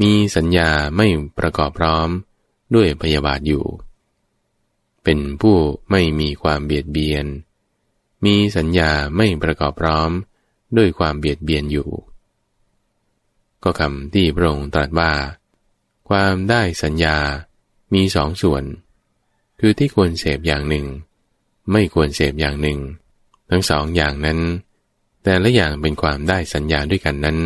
[0.00, 1.06] มีสัญญาไม่
[1.38, 2.08] ประกอบพร้อม
[2.74, 3.64] ด้วยพยาบาทอยู่
[5.04, 5.56] เป็นผู้
[5.90, 7.26] ไม่มีความเบียดเบียน
[8.24, 10.10] มีสัญญาไม่ประกอบพร้อม
[10.76, 11.90] ด้วยความเบียดเบียนอยู่
[13.62, 15.12] ก็คำที่พระองค์ตรัสว่า
[16.08, 17.16] ความได้สัญญา
[17.94, 18.64] มีสองส่วน
[19.60, 20.86] คือที่ควรเสพอย่างหนึ่ง
[21.72, 22.78] ไม่ควรเสพอย่างหนึ่ง
[23.50, 24.40] ทั้งสองอย่างนั้น
[25.22, 27.38] แต่ละอย่างเป็นความได้สัญญาด้วยกันนั้น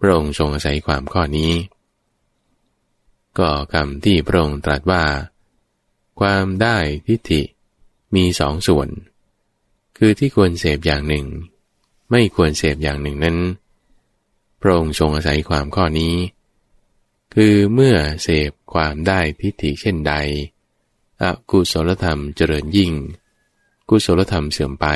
[0.00, 1.52] พระองค์ทรงอาศัยความข้อนี้
[3.38, 5.04] ก็คำที่พระองค์ตรัสว่า
[6.20, 7.42] ความได้ทิฏฐิ
[8.14, 8.88] มีสองส่วน
[9.96, 11.26] คือที่ควรเสพอย่างหนึ่ง
[12.10, 13.38] ไม่ควรเสพอย่างหนึ่งนั้น
[14.60, 16.14] พระองค์ทรงอาศัยความข้อนี้
[17.34, 20.14] คือเมื่อเสพความได้ทิฏฐิเช่นใด
[21.22, 22.92] อกุศลธรรมเจริญยิ่ง
[23.88, 24.86] กุศลธรรมเสื่อมไป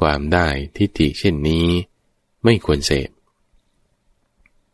[0.00, 1.66] ความได้ทิฏฐิเช่นนี้
[2.44, 3.08] ไม่ควรเสพ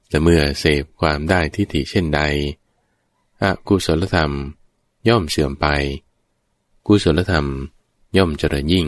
[0.09, 2.21] แต่เมื่อเสพความได้ทิฏฐิเช่นใด
[3.42, 4.33] อกุศลธรรม
[5.09, 5.66] ย่อมเสื่อมไป
[6.87, 7.47] กุศลธรรม
[8.16, 8.87] ย่อมเจริญยิ่ง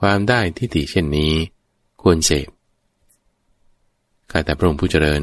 [0.00, 1.32] ความได้ทิฏฐิเช่นนี้
[2.02, 2.48] ควรเสพ
[4.30, 5.22] ข้าแต่พระองค์ผู้เจริญ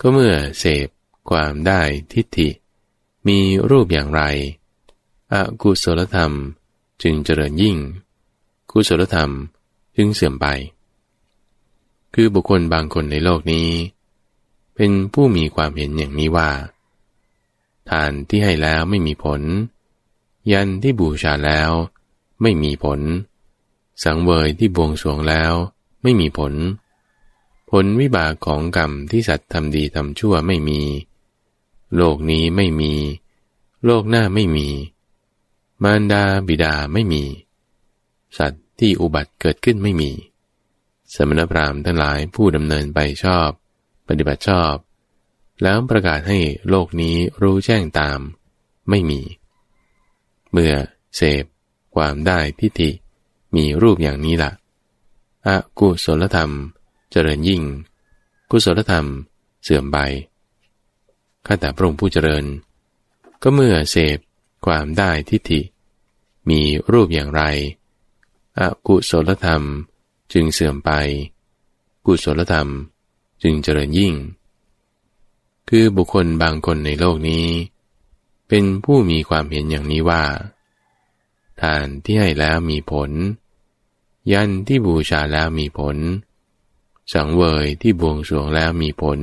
[0.00, 0.88] ก็เมื่อเสพ
[1.30, 1.80] ความได้
[2.12, 2.48] ทิฏฐิ
[3.28, 3.38] มี
[3.70, 4.22] รูปอย่างไร
[5.32, 6.32] อกุศลธรรม
[7.02, 7.76] จึงเจริญยิ่ง
[8.70, 9.30] กุศลธรรม
[9.96, 10.46] จึงเสื่อมไป
[12.14, 13.68] คือบุคคลบางคนในโลกนี้
[14.74, 16.50] เป็นผู้มีความเห็นอย่างนี้ว่า
[17.88, 19.40] ทานที่ให้แล้วไม่มีผล
[20.52, 21.70] ยันที่บูชาแล้ว
[22.42, 23.00] ไม่มีผล
[24.04, 25.52] สังเวยที่บวงสรวงแล้ว
[26.02, 26.54] ไม่มีผล
[27.70, 30.80] ผลวิบากของกรรมที่สัตว์ทำดีทำชั่วไม่มี
[31.96, 32.92] โลกนี้ไม่มี
[33.84, 34.68] โลกหน้าไม่มี
[35.82, 37.22] มารดาบิดาไม่มี
[38.38, 40.10] สัตว์ที่อุบัติเกิดขึ้นไม่มี
[41.14, 43.48] สมณพราหมณ์ทั้งหลายผู้ดำเนินไปชอบ
[44.08, 44.74] ปฏิบัติชอบ
[45.62, 48.18] แล้วประกาศให้โลกนี้รู้แจ้งตาม
[48.90, 49.20] ไม่มี
[50.52, 50.74] เมื่อ
[51.16, 51.44] เสพ
[51.94, 52.90] ความได้ทิฏฐิ
[53.56, 54.52] มีรูปอย่างนี้ละ่ะ
[55.46, 56.50] อากุศลธรรม
[57.10, 57.62] เจริญยิ่ง
[58.50, 59.06] กุศลธรรม
[59.62, 59.98] เสื่อมไป
[61.46, 62.44] ข้าแต่พระองค์ผู้เจริญ
[63.42, 64.18] ก็เมื่อเสพ
[64.66, 65.60] ความได้ทิฏฐิ
[66.50, 66.60] มี
[66.92, 67.42] รูปอย่างไร
[68.58, 69.62] อกุศลธรรม
[70.32, 70.90] จึงเสื่อมไป
[72.06, 72.68] กุศลธรรม
[73.42, 74.14] จึงเจริญยิ่ง
[75.68, 77.46] คือบุคคลบางคนในโลกนี้
[78.48, 80.24] เป็นผู้มีความเห็นอย่างนี้ว่า
[81.60, 83.10] ทานที่ให้แล้วมีผล
[84.32, 85.96] ยันที่บูชาแล้วมีผล
[87.12, 89.20] สังเวยที่บวงสรวงแล้วมีผล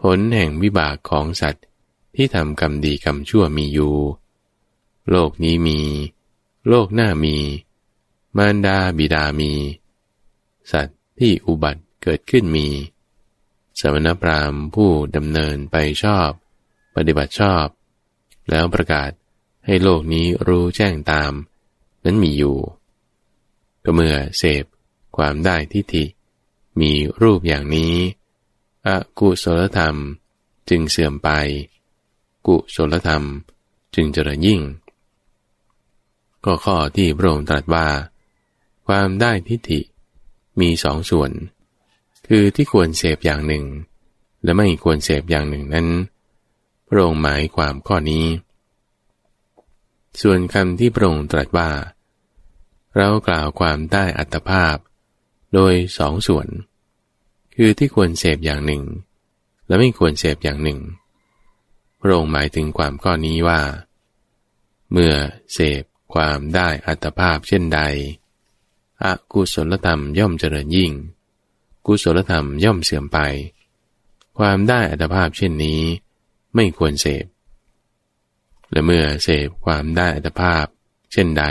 [0.00, 1.64] ผลแห่งวิบากของสัตว์
[2.14, 3.96] ที่ทำกรรมดีกรรมชั่วมีอยู่
[5.10, 5.80] โลกนี้มี
[6.68, 7.36] โลกหน้ามี
[8.36, 9.52] มารดาบิดามี
[10.72, 12.68] สัตว์ที่อุบัติเกิดขึ้นมี
[13.80, 16.30] สมณพราหมณ์ผู้ดำเนินไปชอบ
[16.96, 17.66] ปฏิบัติชอบ
[18.50, 19.10] แล้วประกาศ
[19.66, 21.32] ให้โลกนี้รู้แจ้งตาม
[22.04, 22.58] นั้นมีอยู่
[23.84, 24.64] ก็เมื่อเสพ
[25.16, 26.04] ความได้ทิฏฐิ
[26.80, 27.94] มีรูปอย่างนี้
[28.86, 29.96] อกุศลธรรม
[30.68, 31.28] จึงเสื่อมไป
[32.46, 33.24] กุศลธรรม
[33.94, 34.60] จึงเจริญยิ่ง
[36.44, 37.88] ก็ข้อที่พระองค์ตรัสว่า
[38.86, 39.80] ความได้ทิฏฐิ
[40.62, 41.30] มีสองส่วน
[42.26, 43.64] คือที่ควรเสพอย่างหนึ่ง
[44.44, 45.88] และไม่ควรเสพอย่างหนึ่งนั้น
[46.88, 48.26] พระองค์หมายความข้อนี้
[50.22, 51.70] ส่วนคำที่พระองค์ตรัสว่า
[52.96, 54.76] เรากล่าวความได้อัตภาพ
[55.54, 56.48] โดยสองส่วน
[57.54, 58.82] คือที่ควรเสพอย่างหนึ่ง
[59.66, 60.80] และไม่ควรเสพอย่างหนึ่ง
[62.00, 63.60] พระองค์หมายถึงความข้อนี้ว่า
[64.92, 65.12] เมื่อ
[65.52, 65.82] เสพ
[66.14, 67.80] ความได้อัตภาพเช่นใด
[69.04, 70.92] อกุศลธรรมย่อมเจริญยิ่ง
[71.86, 73.18] กุศลธรรมย่อมเสื่อมไป
[74.38, 75.80] ความได้อัตภาพเช่นนี้
[76.54, 77.24] ไม่ควรเสพ
[78.70, 80.64] และเมื่อเสพความได้อัตภาพ
[81.12, 81.44] เช่นใด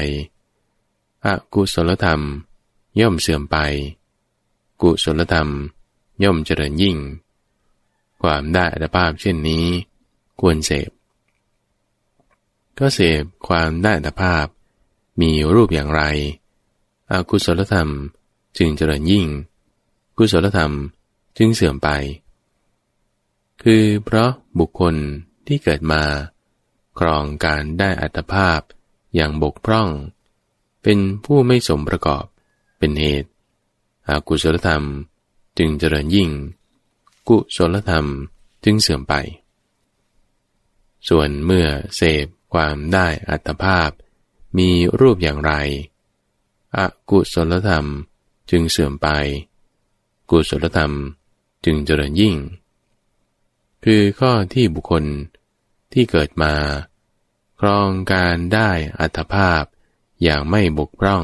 [1.25, 2.21] อกุศลธรรม
[2.99, 3.57] ย่อมเสื่อมไป
[4.81, 5.49] กุศลธรรม
[6.23, 6.97] ย่อมเจริญยิ่ง
[8.21, 9.65] ความได้อัตภาพเช่นนี้
[10.41, 10.89] ควรเสพ
[12.77, 14.45] ก็เสพความได้อัตภาพ
[15.21, 16.03] มีรูปอย่างไร
[17.12, 17.89] อกุศลธรรม
[18.58, 19.28] จึงเจริญยิ่ง
[20.17, 20.74] กุศลธรรม
[21.38, 21.89] จึงเสื่อมไป
[23.63, 24.95] คือเพราะบุคคล
[25.48, 26.04] ที่เกิดมา
[27.00, 28.60] ครองการได้อัตภาพ
[29.15, 29.89] อย่างบกพร่อง
[30.84, 32.26] เป็นผู้ไม่สมประกอบ
[32.78, 33.30] เป็นเหตุ
[34.10, 34.84] อากุศลธรรม
[35.58, 36.30] จึงเจริญยิ่ง
[37.30, 38.06] กุศลธรรม
[38.63, 39.13] จึงเสื่อมไป
[41.08, 43.89] ส่วนเมื่อเสพความได้อัตภาพ
[44.58, 44.69] มี
[45.00, 45.54] รูปอย่างไร
[46.77, 46.79] อ
[47.10, 47.86] กุศลธรรม
[48.49, 49.08] จึงเสื่อมไป
[50.29, 50.93] กุศลธรรม
[51.65, 52.36] จึงเจริญยิ่ง
[53.84, 55.03] คือข้อที่บุคคล
[55.93, 56.53] ที่เกิดมา
[57.60, 59.63] ครองการได้อัตภาพ
[60.23, 61.23] อย่างไม่บกพร่อง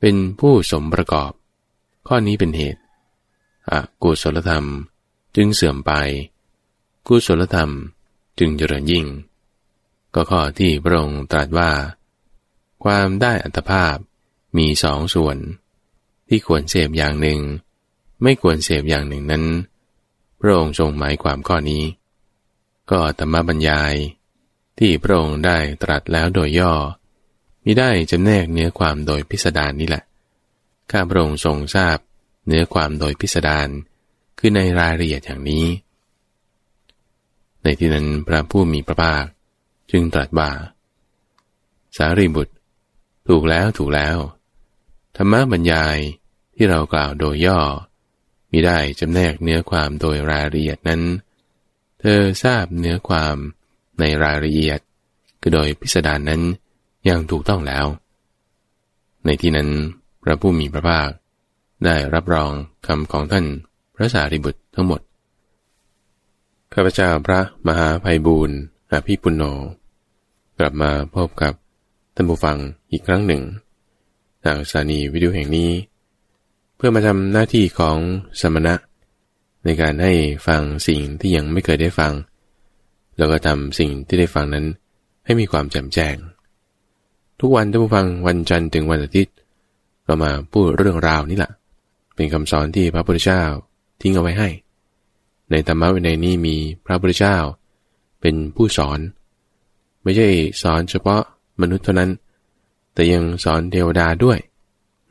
[0.00, 1.32] เป็นผู้สมประกอบ
[2.06, 2.82] ข้อนี้เป็นเหตุ
[3.70, 3.72] อ
[4.02, 4.64] กุศลธรรม
[5.36, 5.92] จึงเสื่อมไป
[7.06, 7.70] กุศลธรรม
[8.38, 9.06] จึงเจริญยิ่ง
[10.14, 11.70] ก็ข้อที่พระองค์ตรัสว่า
[12.84, 13.96] ความได้อัตภาพ
[14.58, 15.36] มีสองส่วน
[16.28, 17.40] ที่ควรเสพอย่างหนึ่ง
[18.22, 19.44] ไม่ควรเสพอย่างหนึ่งนั้น
[20.40, 21.84] พระองค์ทรงหมายความข้อนี้
[22.90, 23.94] ก็ธรรมบรรยาย
[24.78, 26.74] ที่พระองค์ได้ตรัสแล้วโดยย่อ
[27.64, 30.04] มิได้จำแนกเนื้อความโดยพิสดารนนี่แหละ
[30.90, 31.98] ข้าพระองค์ทรงทราบ
[32.46, 33.68] เนื้อความโดยพิสดาร
[34.38, 35.66] คือในรายละเอียดอย่างนี้
[37.62, 39.24] ในที่นั้นพระผู้มีพระภาค
[39.90, 40.50] จึงตรัสว่า
[41.96, 42.54] สารีบุตร
[43.28, 44.16] ถูกแล้วถูกแล้ว
[45.20, 45.98] ธรรมบรรยาย
[46.56, 47.60] ที่เรากล่าวโดยย่อ
[48.50, 51.02] มิได้จำแนกเนื้อความโดยรายละเอียดนั้น
[52.00, 53.36] เธอทราบเนื้อความ
[54.00, 54.80] ในรายละเอียด
[55.40, 56.42] คือโดยพิสดารนนั้น
[57.08, 57.86] ยังถูกต้องแล้ว
[59.24, 59.68] ในที่นั้น
[60.22, 61.10] พระผู้มีพระภาค
[61.84, 62.50] ได้รับรอง
[62.86, 63.46] คำของท่าน
[63.94, 65.00] พระสารีบุตรทั้งหมด
[66.72, 68.56] ข้าพเจ้าพระมหาภัยบูรณ์
[68.92, 69.42] อภิปุโน
[70.58, 71.54] กลับมาพบกับ
[72.14, 72.56] ท่านผู้ฟัง
[72.90, 73.42] อีกครั้งหนึ่ง
[74.48, 75.70] ทางสถานีวิทยุแห่งนี้
[76.76, 77.98] เพื่อมาทำหน้าที่ของ
[78.40, 78.74] สมณะ
[79.64, 80.12] ในการให้
[80.46, 82.12] ฟังสิ่งที่ยังไม่เคยได้ฟัง
[83.18, 84.66] แล้วก็ทำสิ่งที่ได้ฟังนั้น
[85.24, 86.16] ให้มีความแจ่มแจ้ง
[87.40, 89.34] ทุกวันท่านผู้ฟังวันจันทร์ถึงวันอาทิตย์
[90.04, 91.52] เรามาพูดเรื่องราวนี่แหละ
[92.14, 93.42] เป็นคำสอนที่พระพุทธเจ้า
[94.00, 94.48] ทิ้งเอาไว้ให้
[95.50, 96.56] ในธรรมะวินัยนี้มี
[96.86, 97.36] พระพุทธเจ้า
[98.20, 98.98] เป็นผู้สอน
[100.02, 100.28] ไม่ใช่
[100.62, 101.22] สอนเฉพาะ
[101.60, 102.10] มนุษย์เท่านั้น
[102.98, 104.38] แต่ยังสอนเทวดาด้วย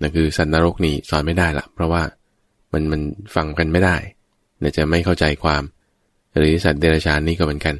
[0.01, 2.03] นั่นคือสัตว์นรกนี่สอนไม่ได้ละเพราะว่า
[2.71, 3.01] มันมัน
[3.35, 3.95] ฟังกันไม่ได้
[4.59, 5.63] เนี่ยจะไม่เข้าใจความ
[6.37, 7.75] หรือสัตว์เดรัจฉานนี่ก็เหมือนกัน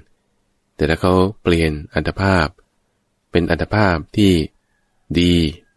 [0.76, 2.48] แต่ถ้าเขาเปลี่ยนอัตภาพ
[3.32, 4.32] เป็นอัตภาพที่
[5.20, 5.34] ดี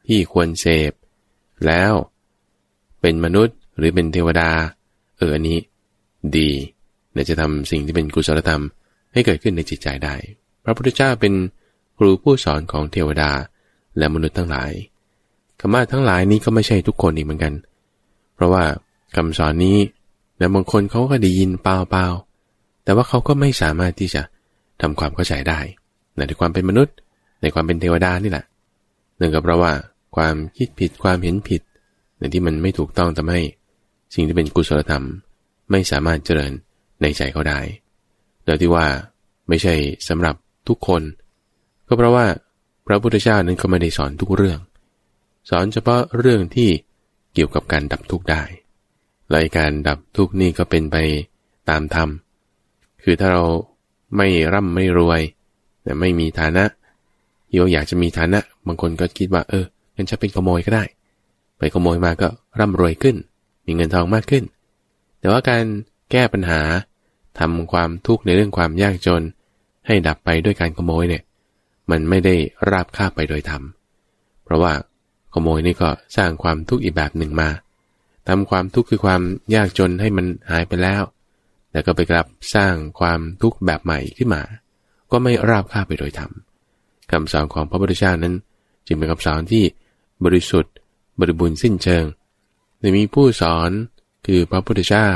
[0.09, 0.93] ที่ควรเสพ
[1.67, 1.93] แล้ว
[3.01, 4.51] เป็นมนุษย์หรือเป็นเทวดา
[5.19, 5.59] เอออันนี้
[6.37, 6.51] ดี
[7.13, 8.63] เนี่ยจะทำสิ่งที่เป็นกุศลธรรม
[9.13, 10.15] ให้เกิดขึ้นในจิตใจได้
[10.65, 11.35] พระพุทธเจ้าเป็น
[11.99, 13.31] ครูผู้สอนของเทวดา
[13.99, 14.71] และมนุษย์ทั้งหลาย
[15.61, 17.53] คำว่าทั้งหลายนี้ก็ไม่ใช่ทุกคนอีกเหมือนกัน
[18.35, 18.65] เพราะว่า
[19.15, 19.77] คำสอนนี้
[20.39, 24.23] และบางคนเขาก็ได้ยินเปล่าๆแต่ว่าเขาก็ไม่สามารถที่จะ
[24.81, 25.61] ทำความเข้าใจได้
[26.17, 26.95] ในความเป็นมนุษย์
[27.43, 28.45] ในความเป็นเทวดานี่แหละ
[29.17, 29.73] เนื่องกับเพราะว่า
[30.17, 31.63] ความคิดผิดความเห็นผิด
[32.19, 33.41] ในที่มันไม่ถูกต้องทำให้
[34.15, 35.05] สิ่งที่เป็นกุศลธรรม
[35.71, 36.53] ไม่สามารถเจริญ
[37.03, 37.59] ในใจเขาได้
[38.45, 38.87] โดยที่ว่า
[39.49, 39.75] ไม่ใช่
[40.09, 40.35] สำหรับ
[40.69, 41.03] ทุกคน
[41.87, 42.27] ก็เพราะว่า
[42.91, 44.59] ระพุทธเจ้านั้นก็ไม่ได้สอนทุกเรื่อง
[45.51, 46.71] สอนเฉพาะเรื่องที่
[47.35, 48.43] เกี่ยวกับการดับทุกข์ได้
[49.31, 50.97] และการดับทุกข์นี่ก็เป็นไป
[51.71, 52.09] ตามธรรม
[53.03, 53.45] คือถ้าเรา
[54.17, 55.21] ไม่ร่ำไม่รวย
[55.83, 56.65] แต่ไม่มีฐานะ
[57.53, 60.85] โยอยากจะมีฐานะ บางคนก็คิดว่า เอองั้นจะเป็นขโมยก็ได้
[61.59, 62.29] ไปขโมยมาก็
[62.61, 63.17] ร่ำรวยขึ้น
[63.67, 64.45] มีเงินทองมากขึ้น
[65.21, 65.65] แต่ว่าการ
[66.11, 66.61] แก้ปัญหา
[67.39, 69.23] ทำความทุกข์ในเรื่องความยากจน
[69.87, 71.23] ให้ดับไปด้วยการขโมยเนี่ย
[71.91, 72.35] มันไม่ได้
[72.71, 73.63] ราบคาบไปโดยธรรม
[74.45, 74.73] เพราะว่า
[75.33, 77.49] ขโมยนี่ก็สร้างความทุกข์อีกแบบหนึ่งมา
[78.29, 79.23] ทำความทุกข์คือความ
[79.55, 81.03] ยากจนให้มันหายไปแล้ว
[81.73, 84.43] แล้วก็ไปกลับสร้างความทุกข์แบบใหม่ขึ้นมา
[85.11, 86.31] ก็ไม่ราบคาบไปโดยธรรม
[87.11, 88.35] คำสอนของพระพุทธเจ้านั้น
[88.87, 89.65] จึงเป็นคำสอนที่
[90.25, 90.75] บริสุทธิ์
[91.21, 92.05] บริบูรณ์สิ้นเชิง
[92.79, 93.71] แต่มีผู้สอน
[94.27, 95.11] คือพระพุทธเจ้า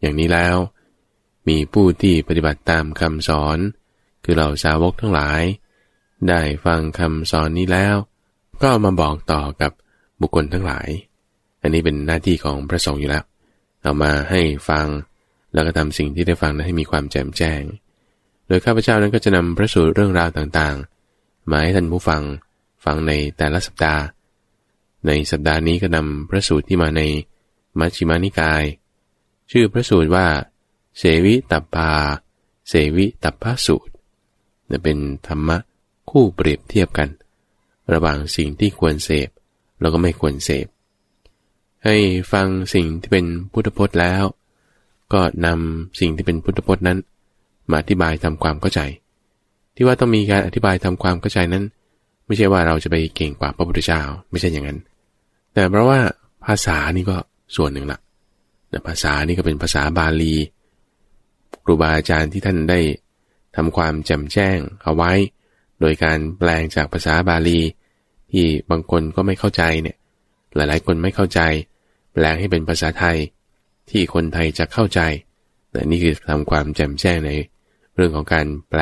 [0.00, 0.56] อย่างนี้แล้ว
[1.48, 3.58] มีผู้ที่ปฏิบัติตามคำสอน
[4.24, 5.42] คือเหล่าสาวกทั้งหลาย
[6.28, 7.96] ได้ฟังคำสอนนี้แล้ว
[8.62, 9.72] ก็มาบอกต่อกับ
[10.20, 10.88] บุคคลทั้งหลาย
[11.62, 13.24] อันนี้เป็นหน้าที่ของพระสงฆ์อยู่แล้ว
[13.82, 14.86] เอามาให้ฟัง
[15.52, 17.62] แล้วก็ทำสิ่งที่ได้ฟังนั้นให้มีความแจ่มแจ้ง
[18.46, 22.22] โดยข้าพเจ้านั้นก็จะนำพระสูตรเรื่องราวต่างๆ มาให้ท่านผู้ฟัง
[22.84, 24.02] ฟังในแต่ละสัปดาห์
[25.06, 27.02] ในสัปดาห์นี้ก็นำพระสูตรที่มาใน
[27.78, 28.64] มัชฌิมานิกาย
[29.50, 30.26] ชื่อพระสูตรว่า
[30.98, 31.90] เสวิตัปปา
[32.68, 33.92] เสวิตัปพสูตร
[34.70, 35.56] จะเป็นธรรมะ
[36.18, 37.08] คู่เปรียบเทียบกัน
[37.92, 39.28] ระหว่างสิ่งที่ควรเสพ
[39.80, 40.66] แล้วก็ไม่ควรเสพ
[41.84, 41.96] ให้
[42.32, 44.22] ฟังสิ่งที่เป็นพุทธพจน์แล้ว
[45.12, 46.98] ก็นำสิ่งที่เป็นพุทธพจน์นั้น
[47.70, 48.80] มาอธิบายทำความเข้าใจ
[49.74, 51.64] ที่ว่าต้องมีการอธิบายทำความเข้าใจนั้น
[52.26, 54.78] ไม่ใช่ว่าเราจะไปเก่งกว่าพระพุทธเจ้าไม่ใช่อย่างนั้น
[55.52, 55.98] แต่เพราะว่า
[56.46, 57.16] ภาษานี่ก็
[57.56, 57.98] ส่วนหนึ่งละ
[58.70, 60.34] แต่ภาษานี่ก็เป็นภาษาบาลี
[61.64, 62.80] ครูบาอาจารย์ที่ท่านได้
[63.56, 65.12] ทำความแจ่มแจ้งเอาไว้
[65.80, 67.60] โดยการแปลงจากภาษาบาลี
[68.32, 69.96] ที่บางคนก็ไม่เข้าใจเนี่ย
[70.54, 71.40] หลายๆ คนไม่เข้าใจ
[72.12, 73.16] แปลงให้เป็นภาษาไทย
[73.90, 75.00] ที่คนไทยจะเข้าใจ
[75.70, 77.30] แต่นี่คือทำความแจ่มแจ้งใน
[77.94, 78.80] เรื่องของการแปล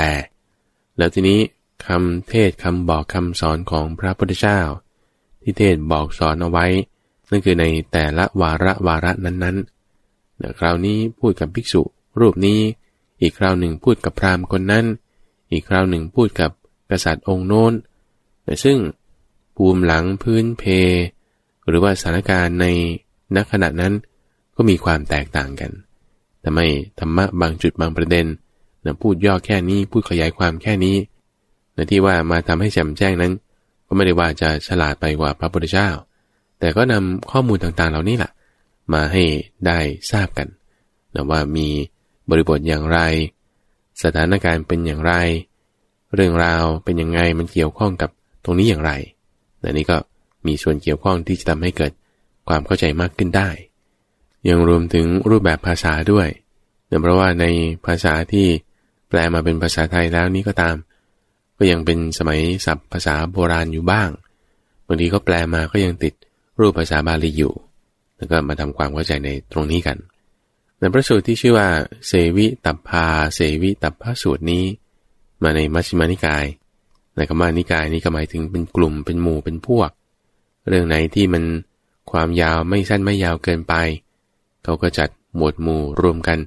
[0.99, 1.41] แล้วทีนี้
[1.87, 4.61] คำเทศคำบอกคำสอนของพระพุทธเจ้า
[5.43, 6.67] ที่เทศบอกสอนเอาไว้
[7.31, 11.83] นั่นคือในแต่ละวาระวาระนั้นๆแต่คราวนี้พูดกับภิกษุ
[12.21, 12.61] รูปนี้
[13.21, 14.85] อีกคราวหนึ่งพูดกับพราหมณ์คนนั้น
[15.53, 16.51] อีกคราวหนึ่งพูดกับ
[16.91, 17.73] กษัตริย์องค์โน้น
[18.45, 18.79] แต่ซึ่ง
[19.57, 20.63] ภูมิหลังพื้นเพ
[21.69, 22.67] หรือว่าสถานการณ์ใน
[23.37, 23.93] นักขณะนั้น
[24.57, 25.71] ก็มีความแตกต่างกัน
[26.41, 26.67] แต่ไม่
[26.99, 28.27] ธรรมะบางจุดบางประเด็น
[28.85, 30.97] นะพูดย่อแค่นี้พูดขยายความแค่นี้
[31.77, 33.33] นะที่ว่ามาทำให้แจ่มแจ้งนั้น
[33.87, 35.89] ก็ไม่ได้ว่าจะฉลาดไปกว่าพระพุทธเจ้า
[36.59, 38.31] แต่ก็นำข้อมูลต่างๆเหล่านี้แหละ
[38.93, 39.23] มาให้
[39.67, 39.79] ได้
[40.11, 40.49] ทราบกัน
[41.15, 41.69] นะว่ามี
[42.31, 42.99] บริบทอย่างไร
[44.03, 45.15] สถานการณ์เป็นอย่างไร
[46.15, 48.11] เรื่องราวเป็นยังไงมันเกี่ยวข้องกับ
[48.45, 48.93] ตรงนี้อย่างไร
[49.61, 49.97] แต่นี้ก็
[50.47, 51.93] มีส่วนเกี่ยวข้องที่จะทำให้เกิด
[52.49, 53.49] ความเข้าใจมากขึ้นได้
[54.49, 56.29] ยังรวมถึงรูปแบบภาษาด้วย
[56.87, 57.45] เนื่องเพราะว่าใน
[57.87, 58.47] ภาษาที่
[59.09, 60.77] แปลมาเป็นภาษาไทยแล้วนี้ก็ตาม
[61.59, 64.11] ก็ยังเป็นสมัยศัพท์ภาษาโบราณอยู่บ้าง
[64.87, 66.15] บางทีก็แปลมาก็ยังติด
[66.61, 67.55] รูปภาษาบาลีอยู่
[68.17, 69.97] แล้วก็มาทำความเข้าใจในตรงนี้กัน
[70.79, 71.69] ในพระสูตรที่ชื่อว่า
[72.07, 74.65] เสวิตัพพาเสวิตัพพสูตรนี้
[75.45, 76.45] มาในมัชฌิมานิกาย
[77.15, 79.91] ในคำว่านิกายนี้ก็หมายถึงเป็นกลุ่มเป็นหมู่เป็นพวก
[80.69, 81.45] เรื่องไหนที่มัน
[82.11, 83.75] ความยาวไม่สั้นไม่ยาวเกินไป
[84.65, 86.39] เขาก็จัดหมวดหมู่รวมกัน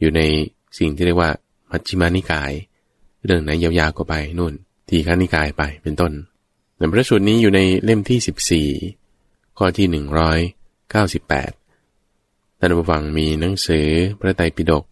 [0.00, 0.22] อยู่ใน
[0.78, 1.30] สิ่งที่เรียกว่า
[1.70, 2.52] มัชฌิมานิกาย
[3.24, 4.52] เรื่องไหนยาวๆก็ไปนู่น
[4.88, 6.12] ทีฆานิกายไปเป็นต้น
[6.76, 9.86] ในพระสูตรนี้อยู่ในเล่มที่ 14 ข้อที่
[10.62, 13.86] 198ท่านผู้ฟังมีหนังสือ
[14.18, 14.84] พระไตรปิฎก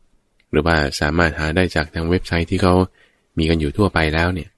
[0.50, 2.74] หรือว่าสามารถหาได้จากทางเว็บไซต์ที่เขา
[3.38, 4.50] มีกันอยู่ทั่วไปแล้วเนี่ย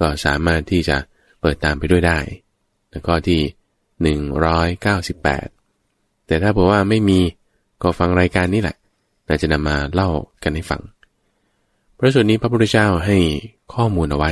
[0.00, 0.96] ก็สามารถที่จะ
[1.40, 2.18] เปิดตามไปด้วยได้
[2.90, 3.40] แล้วก็ที่
[4.24, 7.20] 198 แต่ถ้าบอกว่าไม่มี
[7.82, 8.76] ก็ฟังรายการนี้แหละ
[9.28, 10.10] น่าจะนำมาเล่า
[10.42, 10.82] กันให้ฟัง
[11.96, 13.18] พระสูตรนี้พระพุทธเจ้าให้
[13.72, 14.30] ข้อมูลเอาไว้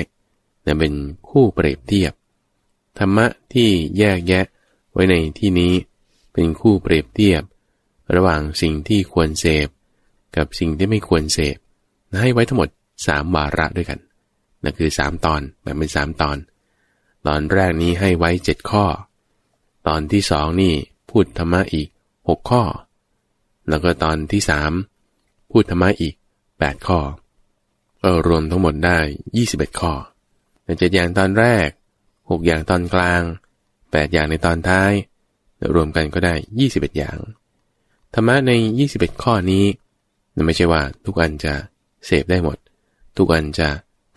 [0.64, 0.92] นี่เป็น
[1.28, 2.12] คู่เปรียบเทียบ
[2.98, 4.44] ธรรมะที่แยกแยะ
[4.92, 5.72] ไว้ในที่นี้
[6.32, 7.42] เป็นคู่เปรียบเทียบ
[8.14, 9.68] ระหว่างสิ่งที่ควรเสพ
[10.36, 11.56] กับสิ่งที่ไม่ควรเสพ
[12.22, 12.68] ให้ไว้ทั้งหมด
[13.06, 13.98] สามวาระด้วยกัน
[14.62, 16.36] นั่นคือสามตอนแบ่งเป็นสามตอน
[17.26, 18.84] ตอนแรกนี้ให้ไว้เจ็ดข้อ
[19.88, 20.74] ตอนที่สองนี่
[21.10, 21.88] พูดธรรมะอีก
[22.28, 22.62] หกข้อ
[23.68, 24.72] แล้วก็ตอนที่สาม
[25.50, 26.14] พูดธรรมะอีก
[26.58, 27.00] แปดข้อ
[28.02, 28.98] ก็รวมทั้งหมดได้
[29.36, 29.92] ยี่สิบเอ็ดข้อ
[30.78, 31.68] เจ็ดอย่างตอนแรก
[32.30, 33.22] หกอย่างตอนกลาง
[33.68, 34.92] 8อย่างในตอนท้าย
[35.74, 36.34] รวมกันก็ได้
[36.66, 37.18] 21อย่าง
[38.14, 38.52] ธรรมะใน
[38.88, 39.64] 21 ข้อนี้
[40.46, 41.54] ไม่ใช่ว่าทุกอันจะ
[42.06, 42.58] เสพได้หมด
[43.18, 43.68] ทุกอันจะ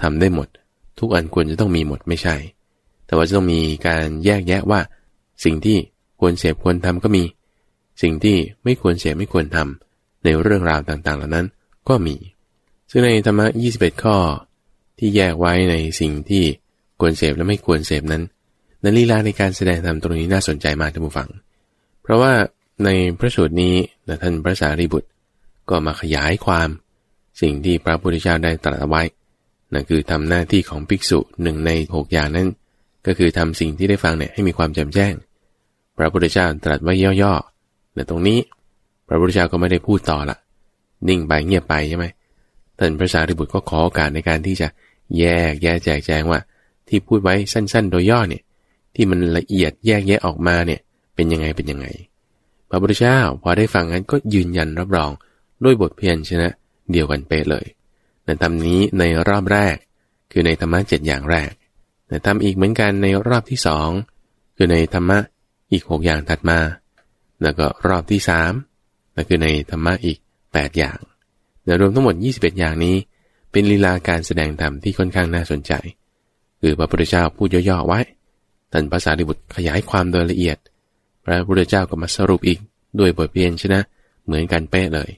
[0.02, 0.48] ทำได้หมด
[1.00, 2.36] ทุกอันควรจะต้องมีหมดไม่ใช่
[3.06, 4.80] แต่ว่าจะต้องมีการแยกแยะว่า
[5.46, 5.78] สิ่งที่
[6.20, 7.24] ควรเสพควรทำก็มี
[8.02, 11.46] สิ่งที่ไม่ควรเสพไม่ควรทำในเรื่องราวต่างๆ เหล่านั้น
[11.90, 12.16] ก็มี
[12.90, 13.46] ซึ่งในธรรมะ
[13.76, 14.18] 21 ข้อ
[15.00, 16.44] ที่แยกไว้ในสิ่งที่
[17.00, 18.24] ควรเสพและไม่ควรเสพนั้น
[18.84, 21.30] นันลีลาในการแสดงธรรมตรงนี้น่าสนใจมากท่านผู้ฟัง
[22.02, 22.34] เพราะว่า
[22.86, 22.90] ใน
[23.20, 23.76] พระสูตรนี้
[24.22, 25.10] ท่านพระสารีบุตร
[25.70, 26.70] ก็มาขยายความ
[27.42, 29.02] สิ่งที่พระพุทธเจ้าได้ตรัสไว้
[29.74, 32.48] นั่นคือทำหน้าที่ของภิกษุหนึ่งในหกอย่างนั้น
[33.06, 35.14] ก็คือทำสิ่งที่ได้ฟังเนี่ยให้มีความแจ่มแจ้ง
[35.98, 38.40] พระพุทธเจ้าตรัสไว้ย่อๆในตรงนี้
[39.08, 40.38] พระพุทธเจ้าก็ไม่ได้พูดต่อละ
[41.08, 42.06] นิ่งไปเงียบไปใช่ไหม
[42.78, 44.68] ท่านพระสารีบุตรก็ขอโอกาสในการที่จะ
[45.18, 46.40] แยกแยะแจกแจงว่า
[46.88, 48.44] ที่พูดไว้สั้นๆ โดยย่อเนี่ย
[48.96, 50.80] ที่มันละเอียดแยกแยะออกมาเนี่ย
[51.16, 51.88] เป็นยังไงเป็นยังไง
[52.70, 55.12] พระพุทธเจ้าพอได้ฟังงั้นก็ยืนยันรับรอง
[55.64, 56.54] ด้วยบทเพียรชนะ
[56.92, 57.66] เดียวกันเป๊ะเลย
[58.24, 59.76] แต่ทำนี้ในรอบแรก
[60.32, 61.52] คือในธรรมะเจ็ดอย่างแรก
[62.08, 63.90] แต่ทำอีกเหมือนกันในรอบที่สอง
[64.56, 65.18] คือในธรรมะ
[65.72, 66.60] อีกหกอย่างถัดมา
[67.44, 68.54] แล้วก็รอบที่สาม
[69.16, 70.18] นั่นคือในธรรมะอีก
[70.54, 71.00] แปดอย่าง
[71.64, 72.96] แต่รวมทั้งหมด 21 อย่างนี้
[73.52, 75.74] เป็นลีลาการแสดงธรรมที่ค่อนข้างน่าสนใจ
[76.62, 78.00] คือพระพุทธเจ้าพูดย่อๆไว้
[78.72, 80.58] ท่านภาษาดิบุตรขยายความโดยละเอียด
[81.26, 82.60] พระพุทธเจ้าก็มาสรุปอีก
[83.00, 83.80] ด้วยบทเพียนชนะ
[84.26, 85.10] เหมือนกันเป๊ะเลย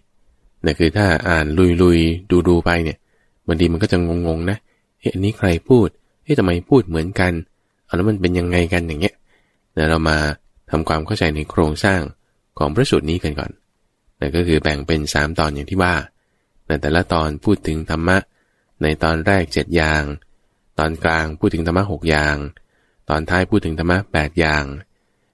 [0.65, 1.45] นี่คือถ้าอ่าน
[1.81, 2.97] ลุยๆ ดูๆไปเนี่ย
[3.47, 3.97] บางทีมันก็จะ
[4.27, 4.57] งงๆนะ
[4.99, 5.87] เฮ้ยอันนี้ใครพูด
[6.23, 7.33] เฮ้ยทำไมพูดเหมือนกัน
[7.85, 9.15] เอาแล้วมันเป็นยังไงกันอย่างเงี้ย
[9.73, 10.17] เดี๋ยวเรามา
[10.71, 12.01] ทำความเข้าใจในโครงสร้าง
[12.57, 13.51] ของพระสูตรนี้กันก่อน
[14.19, 15.93] นั่นก็คือแบ่งเป็น 3 ตอนอย่างที่ว่า
[16.67, 18.17] ในแต่ละตอนพูดถึงธรรมะ
[18.81, 20.03] ในตอนแรก 7 อย่าง
[20.79, 22.35] ตอนกลางพูดถึงธรรมะ6อย่าง
[23.09, 24.63] ตอนท้ายพูดถึงธรรมะ8อย่าง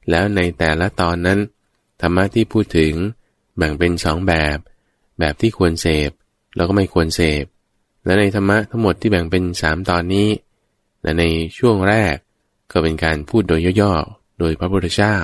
[0.10, 1.40] แล้วในแต่ละตอนนั้น
[2.02, 2.94] ธรรมะที่พูดถึง
[3.58, 4.58] แบ่งเป็นสองแบบ
[5.20, 6.12] แบบที่ควรเสพ
[6.56, 7.44] แล้วก็ไม่ควรเสพ
[8.06, 10.28] และในธรรมะทั้งหมดที่แบ่งเป็นสามตอนนี้
[11.04, 11.24] และใน
[11.58, 12.16] ช่วงแรก
[12.72, 15.16] ก็เป็นการพูดโดยย่อๆ โดยพระพุทธเจ้า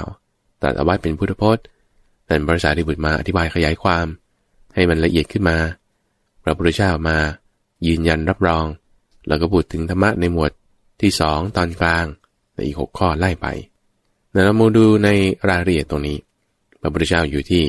[0.61, 1.65] ตรัสเอาไว้เป็นพุทธพจน์
[2.25, 4.07] แต่พระสารีบุตรมาอธิบายขยายความ
[4.73, 5.57] ให้มันละเอียดขึ้นมา
[6.43, 7.17] พระพุทธเจ้ามา
[7.87, 8.65] ยืนยันรับรอง
[9.27, 10.51] แล้วก็พูดถึงธรรมะในหมวด
[11.01, 12.05] ที่สองตอนกลาง
[12.53, 13.47] ในอีกหกข้อไล่ไป
[14.31, 15.09] เรามาดูใน
[15.49, 16.17] รายละเอียดตรงนี้
[16.81, 17.63] พระพุทธเจ้าอยู่ที่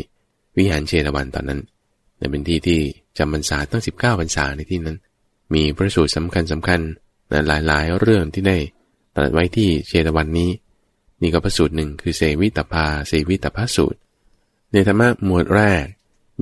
[0.56, 1.60] วิหารเชตวันตอนนั้น
[2.30, 2.80] เป็นที่ที่
[3.18, 4.96] จำพรรษาตั้ง 19พรรษาในที่นั้น
[5.54, 6.80] มีพระสูตรสำคัญสำคัญ
[7.48, 8.56] หลายๆเรื่องที่ได้
[9.16, 10.50] ตรัสไว้ที่เชตวันนี้
[11.22, 13.98] นี่ก็พระสูตรหนึ่งคือเสวิตภาเสวิตภาสูตร
[14.72, 15.84] ในธรรมะหมวดแรก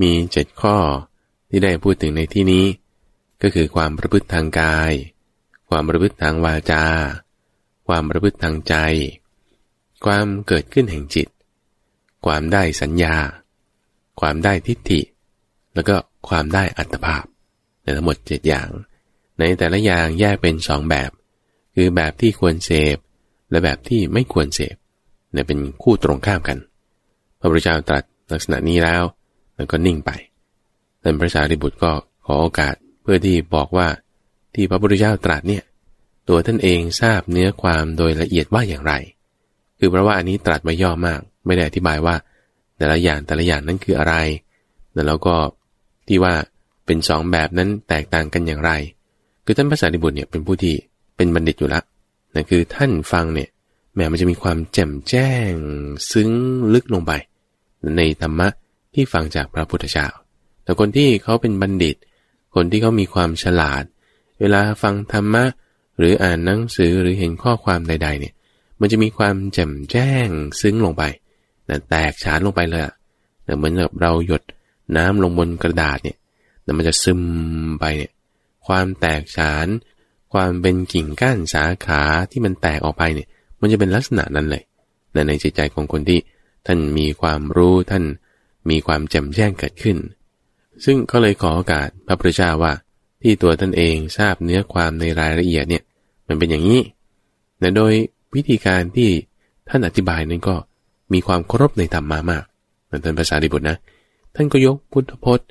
[0.01, 0.77] มีเจ็ดข้อ
[1.49, 2.65] ที่ได้พูดถึงในที่นี้
[3.41, 4.93] ก็คือความประพฤติทางกาย
[5.69, 6.85] ความประพฤติทางวาจา
[7.87, 8.75] ความประพฤติทางใจ
[10.05, 11.27] ความเกิดขึ้นแห่งจิต
[12.25, 13.15] ความได้สัญญา
[14.19, 15.01] ความได้ทิฏฐิ
[15.73, 15.95] แล้วก็
[16.27, 17.23] ความได้อัตภาพ
[17.81, 18.67] ในทั้งหมดเจ็ดอย่าง
[19.39, 21.11] ในแต่ละอย่างแยกเป็นสองแบบ
[21.75, 22.97] คือแบบที่ควรเสพ
[23.49, 24.75] และแบบที่ไม่ควรเสพ
[25.31, 26.57] เนี่ยเป็นคู่ตรงข้ามกัน
[27.39, 29.03] พระพุทธเจ้าตรัสลักษณะนี้แล้ว
[29.57, 30.11] มันก็นิ่งไป
[31.01, 31.91] ท่านพระสารีบุตรก็
[32.25, 33.87] ขอโอกาสเพื่อที่บอกว่า
[34.55, 35.63] ที่พระพุทธเจ้าตรัสเนี่ย
[36.29, 38.93] ตัวท่านเองทราบเนื้อความโดยละเอียดว่าอย่างไร
[39.79, 42.15] คือเพราะว่าอันนี้ตรัสไว้ย่อมาก ไม่ได้อธิบายว่า
[42.77, 44.15] แต่ละอย่างแต่ละอย่างนั้นคืออะไร
[45.07, 45.35] แล้วก็
[46.07, 46.33] ที่ว่า
[46.85, 48.71] เป็นสองแบบนั้นแตกต่างกันอย่างไร
[49.45, 50.75] คือท่านพระสารีบุตรเนี่ยเป็นผู้ที่
[51.15, 51.81] เป็นบัณฑิตอยู่ละ
[52.33, 53.49] นั่นคือท่านฟังเนี่ย
[53.95, 55.51] แม้มันจะมีความแจ่มแจ้ง
[56.11, 56.29] ซึ้ง
[56.73, 57.11] ลึกลงไป
[57.97, 58.47] ในธรรมะ
[58.93, 60.07] ที่ฟังจากพระพุทธเจ้า
[60.63, 61.95] แต่คนที่เขาเป็นบัณฑิต
[62.55, 63.83] คนที่เขามีความฉลาด
[64.39, 65.43] เวลาฟังธรรมะ
[65.97, 68.33] หรืออ่านหนังสือหรือเห็นข้อความใด ๆ เนี่ย
[68.79, 70.27] มันจะมีความแจ่มแจ้ง
[70.61, 71.03] ซึ้งลงไป
[71.89, 72.81] แตกฉานลงไปเลย
[73.57, 74.41] เหมือนกับเราหยด
[74.97, 76.17] น้ำลงบนกระดาษเนี่ย
[76.63, 77.21] แล้วมันจะซึม
[77.79, 78.11] ไปเนี่ย
[78.67, 79.67] ความแตกฉาน
[80.33, 83.27] ความเป็นกิ่งก้านสาขาที่มันแตกออกไปเนี่ย
[83.61, 84.63] มันจะเป็นลักษณะนั้นเลย
[85.27, 86.19] ในใจใจของคนที่
[86.67, 88.03] ท่านมีความรู้ท่าน
[88.69, 89.97] มีความแจ่มแจ้งเกิดขึ้น
[90.85, 92.73] ซึ่งก็เลยขอโอกาสพระพุทธเจ้าว่า
[93.21, 95.83] ที่ตัวท่านเองทราบเนื้อความในรายละเอียดเนี่ย
[96.27, 96.81] มันเป็นอย่างนี้
[97.59, 97.93] แต่โดย
[98.35, 99.09] วิธีการที่
[99.69, 100.55] ท่านอธิบายนั้นก็
[101.13, 102.43] มีความเคารพในธรรมามาก
[103.03, 103.77] ท่านภาษาดิบุตรนะ
[104.35, 105.47] ท่านก็ยกพุทธพจน์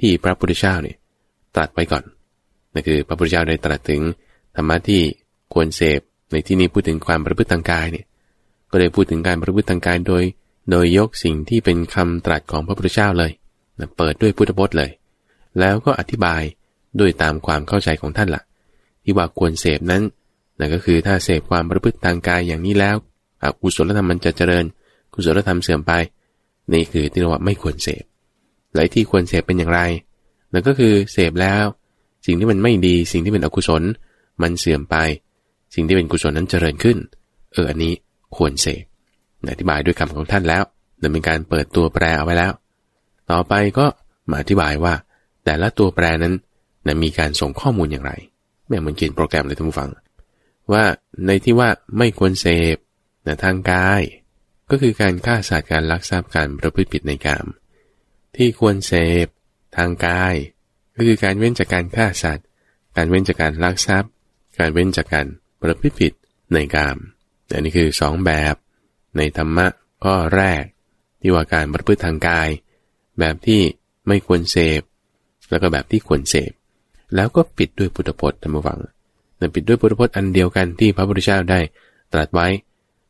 [0.00, 0.96] ที่พระพุทธเจ้าเนี่ย
[1.54, 2.04] ตรัสไปก่อน
[2.72, 4.02] นั่นคือพระพุทธเจ้าได้ตรัสถึง
[4.56, 5.02] ธรรมะที่
[5.54, 6.00] ควรเสพ
[6.32, 8.06] ในที่นี้พูดถึงความประพฤติทางกายเนี่ย
[8.70, 10.24] ก็ได้พูดถึงการประพฤติทางกายโดย
[10.70, 13.32] โดยยกสิ่งที่เป็นคำตรัสของพระพุทธเจ้าเลย
[13.78, 14.90] นะเปิดด้วยพุทธพจน์เลย
[15.60, 16.42] แล้วก็อธิบาย
[17.00, 18.42] ด้วยตามความเข้าใจของท่านละ่ะ
[19.04, 20.02] ที่ว่าควรเสพนั้น
[20.58, 22.96] นั่นก็คือถ้าเสพความประพฤติทางกายอย่างนี้แล้ว
[23.42, 24.64] อกุศลธรรมมันจะเจริญ
[25.14, 25.92] กุศลธรรมเสื่อมไป
[26.72, 28.04] นี่คือที่เรียกว่าไม่ควรเสพ
[28.76, 29.80] หลายที่ควรเสพเป็นอย่างไร
[30.52, 31.64] นั่นก็คือเสพแล้ว
[32.26, 33.82] สิ่งที่มันไม่ดีสิ่งที่เป็นอกุศล
[34.42, 34.96] มันเสื่อมไป
[35.74, 36.96] สิ่งที่เป็นกุศลนั้นเจริญขึ้น
[37.52, 37.92] เอออันนี้
[38.36, 38.84] ควรเสพ
[39.52, 40.62] อธิบายด้วยคำของท่านแล้ว
[41.02, 42.52] ดำเนินการเปิดตัวแปรเอาไว้แล้ว
[43.30, 43.86] ต่อไปก็
[44.30, 44.94] มาอธิบายว่า
[45.44, 46.34] แต่ละตัวแปรนั้น
[46.86, 48.12] นะมีการส่งข้อมูลอย่างไร
[48.68, 49.90] แม่เหมือนเขียนโปรแกรมเลยท่านผู้ฟัง
[50.72, 50.84] ว่า
[51.26, 51.68] ในที่ว่า
[51.98, 52.76] ไม่ควรเสพ
[53.26, 54.02] นะทางกาย
[54.70, 57.46] ก็คือการฆ่าสัตว์การลักทรัพย์การประพฤติผิดในกาม
[58.36, 58.92] ที่ควรเส
[59.24, 59.26] พ
[59.76, 60.34] ทางกาย
[60.94, 62.46] ก็คือการเว้นจากการฆ่าสัตว์
[62.96, 64.10] การเว้นจากการลักทรัพย์
[64.58, 65.26] การเว้นจากการ
[65.62, 66.12] ประพฤติผิด
[66.52, 66.96] ในกาม
[67.52, 68.54] อันนี้คือสองแบบ
[69.16, 69.66] ในธรรมะ
[70.04, 70.62] ข้อแรก
[71.20, 72.48] ที่ว่าการประพฤติทางกาย
[73.18, 73.60] แบบที่
[74.06, 74.82] ไม่ควรเสพ
[75.50, 76.52] แล้วก็แบบที่ควรเสพ
[77.14, 78.78] แล้วก็ปิดด้วยพุทธพจน์ธรรมวัง
[79.40, 81.60] นะปิดด้วยพุทธพจน์อันเดียวกันที่พระพุทธเจ้าได้
[82.12, 82.48] ตรัสไว้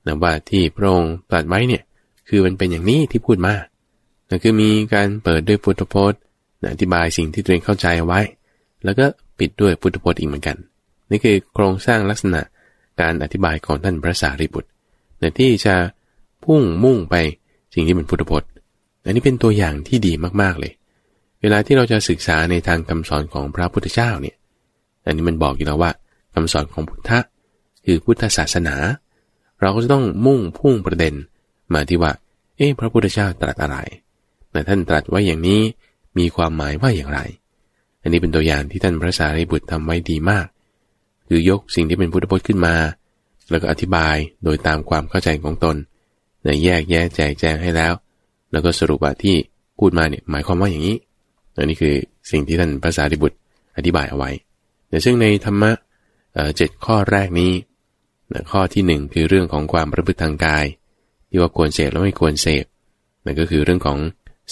[0.07, 1.83] นะว่าที่พระองค์ตรัสไว้เนี่ย
[2.29, 3.55] คือมันเป็นอย่างนี้ที่พูดมา
[4.31, 6.21] นะคือมีการเปิดด้วยพุทธพจน์
[6.73, 8.21] อธิบายสิ่งที่ตัวเองเข้าใจเอาไว้
[8.85, 9.07] แล้วก็
[9.39, 10.57] ปิดด้วยพุทธพจน์อีกเหมือนกัน
[11.11, 12.41] นี่คือโครงสร้างลักษณะ
[13.01, 14.69] การอธิบายของท่านพระสารีบุตร
[15.23, 15.75] นะที่จะ
[16.45, 17.15] พุ่งมุ่งไป
[17.75, 18.51] สิ่งที่เป็นพุทธพจน์
[19.05, 20.73] อันนี้เป็นตัวอย่างที่ดีมากๆเลย
[21.43, 24.37] เวลาที่เราจะศึกษาในทางคำสอนของพระพุทธเจ้าเนี่ย
[25.05, 25.91] อันนี้มันบอกอยู่แล้วว่า
[26.35, 27.19] คำสอนของพุทธะ
[27.85, 28.77] คือพุทธศาสนา
[29.61, 31.15] เราก็จะต้องมุ่งพุ่งประเด็น
[31.75, 32.13] มาที่ว่า
[32.57, 33.77] เอ๊ะพระพุทธเจ้าตรัสอะไร
[34.57, 35.61] แต่ท่านตรัสไว้อย่างนี้
[36.19, 37.21] มีความหมายว่าอย่างไร
[38.03, 40.47] อันนี้เป็นตัวอย่างที่ท่านพระสารีบุตรทำไว้ดีมาก
[41.29, 42.75] คือยกสิ่งที่เป็นพุทธพจน์ขึ้นมา
[43.51, 45.77] แล้วก็อธิบายโดยตามความเข้าใจของตน
[46.47, 47.93] นแยกแยะแจกแจงให้แล้ว
[48.53, 49.37] แล้วก็สรุปว่าที่
[49.79, 50.97] พูดมาเนี่ยหมายความว่าอย่างนี้
[51.57, 51.95] อันนี้คือ
[52.31, 53.37] สิ่งที่ท่านภาษาดิบุตร
[53.77, 54.31] อธิบายเอาไว้
[54.89, 55.73] แต่ซึ่งในธรรมะ
[56.57, 57.53] เจ็ดข้อแรกนี้
[58.51, 60.67] ข้อที่หนึ่งคือเรื่องของความประพฤติทางกาย
[61.29, 62.65] ที่ว่าควรเสพแล้วไม่ควรเสพ
[63.25, 63.99] นั่นก็คือเรื่องของ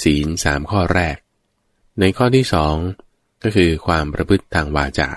[0.02, 1.16] ศีลสามข้อแรก
[2.00, 2.74] ในข้อที่สอง
[3.42, 5.10] ก็คือความประพฤติทางวาจา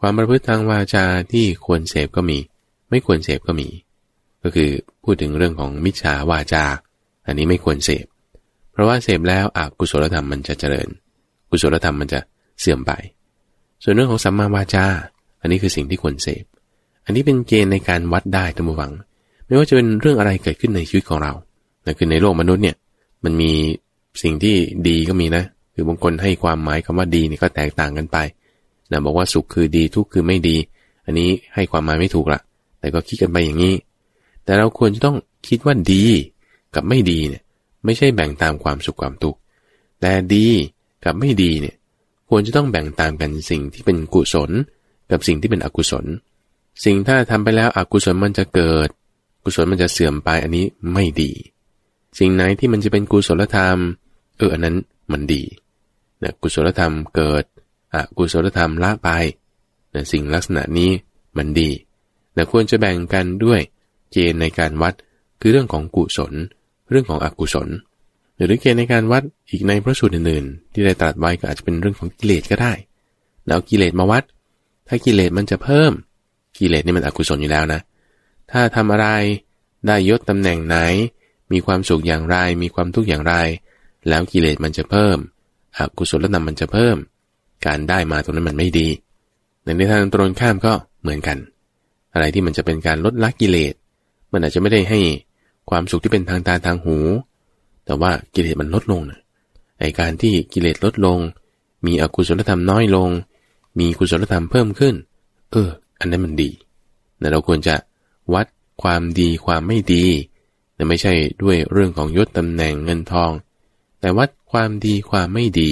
[0.00, 2.38] ความประพฤติทางวาจาที่ควรเสพก็มี
[2.90, 3.68] ไม่ควรเสพก็มี
[4.42, 4.70] ก็คือ
[5.04, 6.64] พูดถึงเรื่องของมิจฉาวาจา
[7.26, 8.06] อันนี้ไม่ควรเสพ
[8.72, 10.88] เพราะว่าเสพแล้วอกุศลธรรมมันจะเจริญ
[11.50, 12.20] กุศลธรรมมันจะ
[12.60, 12.92] เสื่อมไป
[13.82, 14.84] ส่วนเรื่องของสัมมาวาจา
[15.40, 16.44] อันนี้คือสิ่งที่ควรเสพ
[17.04, 18.92] อันนี้เป็นเกณฑ์ในการวัดได้ทั้งหวัง
[19.46, 21.32] ไม่ว่าจะเป็นเรื่องอะไรเกิดขึ้นในชีวิตของเรา
[21.82, 22.76] แต่คือในโลกมนุษย์เนี่ย
[23.24, 23.52] มันมี
[24.22, 24.56] สิ่งที่
[24.88, 25.44] ดีก็มีนะ
[25.74, 28.16] คือบางคนให้ความหมายคำว่าดีนี่ก็แตกต่างกันไป
[28.90, 30.56] นะบอกว่าสุขคือดีทุกข์คือไม่ดี
[31.06, 32.40] อันนี้ให้ความหมายไม่ถูกละ
[32.80, 33.74] แต่ก็คิดกันไปอย่างนี้
[34.44, 35.16] แต่เราควรจะต้อง
[35.48, 36.04] คิดว่าดี
[36.74, 37.42] กับไม่ดีเนี่ย
[37.84, 39.38] ไม่ใช่แบ่งตามความสุขความทุกข์
[40.00, 40.46] แต่ดี
[41.04, 41.76] กับไม่ดีเนี่ย
[42.28, 44.50] ควรจะต้องแบ่งตามกันสิ่งที่เป็นกุศล
[45.10, 46.04] กับสิ่งที่เป็นอกุศล
[46.84, 48.88] สิ่งถ้าทำไปแล้วอกุศลมันจะเกิด
[49.44, 51.32] กุศลมันจะเสื่อมไปอันนี้ไม่ดี
[52.18, 53.76] สิ่งไหนที่มันจะเป็นกุศลธรรม
[54.36, 54.76] เอออันนั้น
[55.12, 55.42] มันดี
[56.22, 57.44] นะกุศลธรรมเกิด
[57.94, 59.08] อกุศลธรรมละไป
[59.94, 60.90] นะสิ่งลักษณะนี้
[61.36, 61.70] มันดี
[62.34, 63.60] แต่ควรจะแบ่งกันด้วย
[64.12, 64.94] เกณฑ์ในการวัด
[65.40, 66.32] คือเรื่องของกุศล
[66.90, 67.68] เรื่องของอกุศล
[68.44, 72.72] หรือเกณฑ์ในการวัดอีกในพระสูตรอื่นๆ ที่ได้ตรัสไว้ก็อาจจะเป็นเรื่องของกิเลสก็ได้
[73.46, 74.24] แล้วกิเลสมาวัด
[74.88, 75.92] ถ้ากิเลสมันจะเพิ่ม
[76.58, 77.80] กิเลสนี่มันอกุศลอยู่แล้วนะ
[78.50, 79.06] ถ้าทำอะไร
[79.86, 80.76] ได้ยศตำแหน่งไหน
[81.52, 83.34] มีความสุขอย่างไร มีความทุกข์อย่างไร
[84.08, 85.18] แล้วกิเลสมันจะเพิ่ม
[85.76, 86.96] อกุศลนำมันจะเพิ่ม
[87.66, 88.88] การได้มาตรงนั้นมันไม่ดี
[89.64, 90.72] ในทางตรงข้ามก็
[91.02, 91.38] เหมือนกัน
[92.12, 93.74] อะไรที่มันจะเป็นการลดละกิเลส
[94.32, 95.00] มันอาจจะไม่ได้ให้
[95.70, 96.98] ความสุขที่เป็นทางตาทางหู
[97.84, 99.20] แต่ว่ากิเลสมันลดลงนะ
[99.80, 101.18] ไอการที่กิเลสลดลง
[101.86, 103.08] มีอกุศลธรรมน้อยลง
[103.78, 104.94] มีกุศลธรรมเพิ่มขึ้น
[105.52, 106.50] เออ อันนั้นมันดี
[107.18, 107.74] แต่เราควรจะ
[108.34, 108.46] วัด
[108.82, 110.04] ความดีความไม่ดี
[110.82, 113.32] แต่ไม่ใช่ด้วยเรื่องของยศตำแหน่งเงินทอง
[114.00, 115.70] แต่วัดความดีความไม่ดี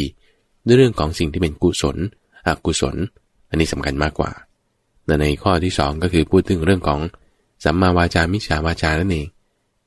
[0.67, 1.97] ด้วยเรื่องของสิ่งที่เป็นกุศล
[2.47, 2.97] อกุศล
[3.49, 4.31] อันนี้สำคัญมากกว่า
[5.05, 7.01] แต่ในข้อที่สองก็คือพูดถึงเรื่องของ
[7.65, 9.27] สัมมาวาจามิจฉาวาจานั่นเอง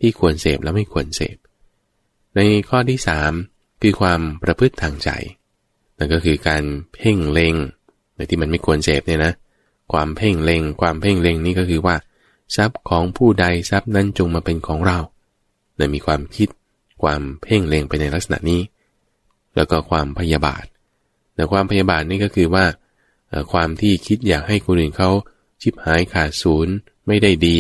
[0.02, 1.38] ที่ควรเสพและไม่ควรเสพ
[2.36, 3.32] ในข้อที่สาม
[3.82, 5.10] คือความประพฤติทางใจ
[5.98, 6.64] นั่นก็คือการ
[6.94, 7.56] เพ่งเล็ง
[8.16, 9.34] ในที่มันไม่ควรเสพเนี่ยนะ
[9.94, 11.96] ความเพ่งเล็ง ความเพ่งเล็งนี่ก็คือว่า
[12.56, 15.00] ทรัพย์ของผู้ใดทรัพย์นั้นจงมาเป็นของเรา
[15.76, 16.50] เนี่มีความคิด
[17.04, 18.62] ความเพ่งเล็งไปในลักษณะนี้
[19.56, 20.66] แล้วก็ความพยาบาท
[21.36, 22.66] แต่ความพยาบาทนี่ก็คือว่า
[23.52, 25.10] ความที่คิดอยากให้คนอื่นเขา
[25.62, 26.74] ชิบหายขาดศูนย์
[27.08, 27.58] ไม่ได้ดี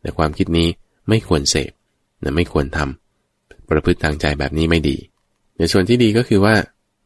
[0.00, 0.68] แต่ความคิดนี้
[1.08, 1.72] ไม่ควรเสพ
[2.22, 4.96] นะไม่ควรทำประพฤติทางใจแบบนี้ไม่ดี
[5.56, 6.54] ในส่วนที่ดีก็คือว่า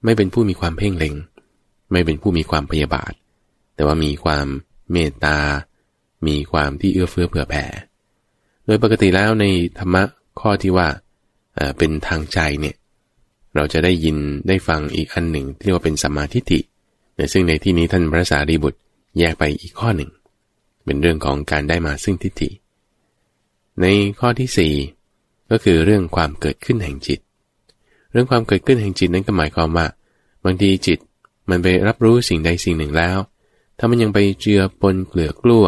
[0.04, 1.14] ไม่เป็นผู้มีความเพ่งเล็ง
[1.92, 3.12] ไม่เป็นผู้มีความพยาบาท
[3.74, 4.46] แต่ว่ามีความ
[4.92, 5.38] เมตตา
[6.26, 7.64] มีความที่เอื้อเฟื้อเผื่อแผ่
[8.64, 9.44] โดยปกติแล้วใน
[9.78, 10.02] ธรรมะ
[10.44, 10.88] ข้อที่ว่า
[11.78, 12.76] เป็นทางใจเนี่ย
[13.56, 14.16] เราจะได้ยิน
[14.48, 16.60] ได้ฟังอีกอันหนึ่งที่เรียกว่าเป็นสัมมาทิฏฐิ
[17.32, 18.78] ซึ่งในที่นี้ท่านพระสารีบุตร
[19.18, 20.10] แยกไปอีกข้อหนึ่ง
[20.84, 22.50] เป็นเรื่องของการได้มาซึ่งทิฏฐิ
[23.80, 23.86] ใน
[24.20, 24.76] ข้อที่
[25.06, 27.20] 4 ก็คือเรื่องความเกิดขึ้นแห่งจิต
[28.12, 29.86] เรื่องความเกิดขึ้นแห่งจิตนั้นก็หมายความว่า
[30.44, 30.98] บางทีจิต
[31.50, 33.16] มันไปรับรู้สิ่งใดสิ่งหนึ่งแล้ว
[33.78, 35.64] ถ้ามันยังไปเจือปนเกลือกลัว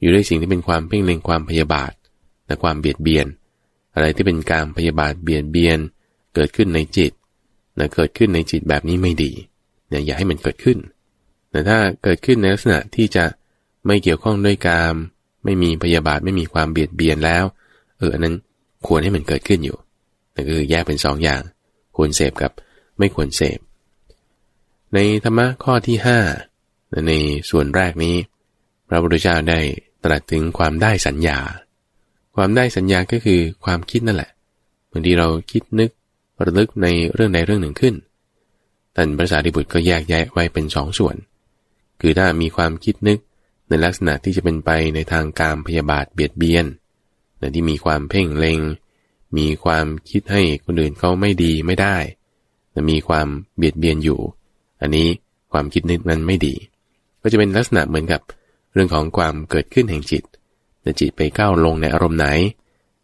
[0.00, 1.92] อยู่ด้วยสิ่งที่เป็นความเพ่งเล็งความพยาบาท
[2.46, 3.26] และความเบียดเบียน
[3.94, 5.78] อะไรที่เป็นการพยาบาทเบียดเบียน
[6.34, 7.12] เกิดขึ้นในจิต
[7.78, 9.32] นะเกิดขึ้นในจิตแบบนี้ไม่ดี
[9.88, 10.78] เนี่ยอย่าให้มันเกิดขึ้น
[11.50, 13.24] แต่ถ้าเกิดขึ้นในลักษณะที่จะ
[13.86, 14.94] ไม่เกี่ยวข้องด้วยกาม
[15.44, 17.44] ไม่มีพยาบาทไม่มีความเบียดเบียนแล้ว
[17.98, 18.34] เอออันนั้น
[18.86, 19.78] ควรให้มันเกิดขึ้นอยู่
[20.34, 21.40] นั่นคือแยกเป็นสองอย่าง
[21.96, 22.52] ควรเสพกับ
[22.98, 23.58] ไม่ควรเสพ
[24.94, 26.18] ในธรรมะข้อที่ห้า
[27.08, 27.12] ใน
[27.50, 28.16] ส่วนแรกนี้
[28.88, 29.60] พระพุทธเจ้าได้
[30.04, 31.38] ตรัสถึงความได้สัญญา
[32.34, 34.30] ความได้สัญญาก็คือความคิดนั่นแหละ
[34.90, 35.90] บางทีเราคิดนึก
[36.44, 37.94] ระลึกในเรื่องใดเรื่องหนึ่งขึ้น
[38.96, 41.16] ท่านพระสารีบุตรก็แยกแยะไว้เป็นสองส่วน
[42.00, 43.18] คือถ้ามีความคิดนึก
[43.68, 46.66] ในลักษณะที่จะเป็นไปในทางการพยาบาทเบียดเบียน
[47.38, 48.60] แต่ที่มีความเพ่งเล็ง
[49.38, 51.96] มีความคิดให้คนอื่นเขาไม่ดีไม่ได้
[52.72, 54.20] แต่มีความเบียดเบียนอยู่
[54.80, 55.08] อันนี้
[55.52, 56.54] ความคิดนึกนั้นไม่ดี
[57.22, 58.20] ก็จะเป็นลักษณะเหมือนกับ
[58.72, 60.22] เรื่องของความเกิดขึ้นแห่งจิต
[60.82, 62.26] แต่จิตไปก้าวลงในอารมณ์ไหน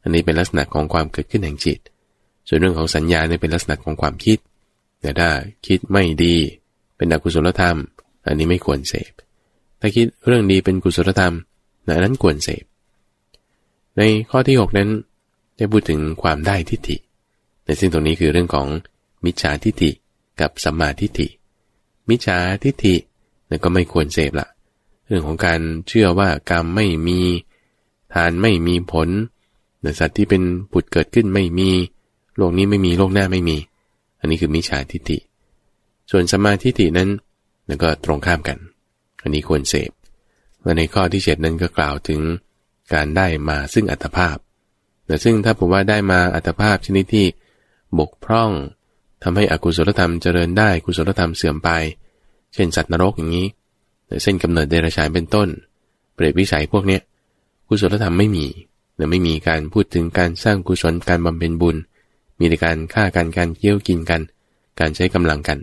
[0.03, 1.79] อันนี้เป็นลักษณะของความเกิดขึ้นแห่งจิต
[2.49, 4.39] ส่วนเรื่องของสัญญาเนี่ยเป็นลักษณะของความคิด
[5.01, 5.29] แต่ถ้า
[5.66, 6.37] คิดไม่ดี
[6.97, 7.76] เป็นอกุศลธรรม
[8.26, 9.12] อันนี้ไม่ควรเสพ
[9.81, 11.35] ถ้าคิดเรื่องดีเป็นกุศลธรรม
[11.87, 12.64] นั้นควรเสพ
[13.97, 14.91] ในข้อที่ 6 นั้น
[15.57, 16.97] ได้พูดถึงความได้ทิฏฐิ
[17.64, 18.66] ในซึ่งตรงนี้คือเรื่องของ
[19.24, 19.91] มิจฉาทิฏฐิ
[20.41, 21.29] กับสัมมาทิฏฐิ
[22.09, 22.95] มิจฉาทิฏฐิ
[23.49, 24.49] นั่นก็ไม่ควรเสพละ
[25.07, 27.20] เรื่องของการเชื่อว่ากรรมไม่มี
[28.15, 29.09] ทานไม่มีผล
[30.01, 30.43] สัตว์ที่เป็น
[30.73, 31.71] ผุดเกิดขึ้นไม่มี
[32.37, 33.57] โลกนี้ไม่มีโลกหน้าไม่มี
[34.21, 35.19] อันนี้คือมิจฉาทิฏฐิ
[36.11, 37.09] ส่วนสมาธิฐินั้น
[37.69, 38.59] นั่นก็ตรงข้ามกัน
[39.23, 39.91] อันนี้ควรเสพ
[40.63, 42.21] และในข้อที่เจ็ดนั้นก็กล่าวถึง
[42.93, 44.37] การได้มาซึ่งอัตภาพ
[45.07, 47.27] แต่ซึ่งถ้าผมว่าได้มาอัตภาพชนิดที่
[47.99, 48.51] บกพร่อง
[49.23, 51.71] ทำให้อกุศลธรรมเจริญได้กุศลธรรมเสื่อมไป
[52.55, 53.47] เช่นสัตว์นรกอย่างนี้
[54.23, 55.49] เส้นกำเนิดเดรัจฉานเป็นต้น
[56.15, 57.03] เปรตวิสัยพวกเนี้ย
[57.69, 58.47] กุศลธรรมไม่มี
[58.97, 61.77] และไม่มีการพูดถึงการสร้างกุศลการบำเพ็ญบุญ
[62.39, 64.21] มีแต่การฆ่ากันการเคี้ยวกินกัน
[64.81, 65.59] การใช้กำลังกัน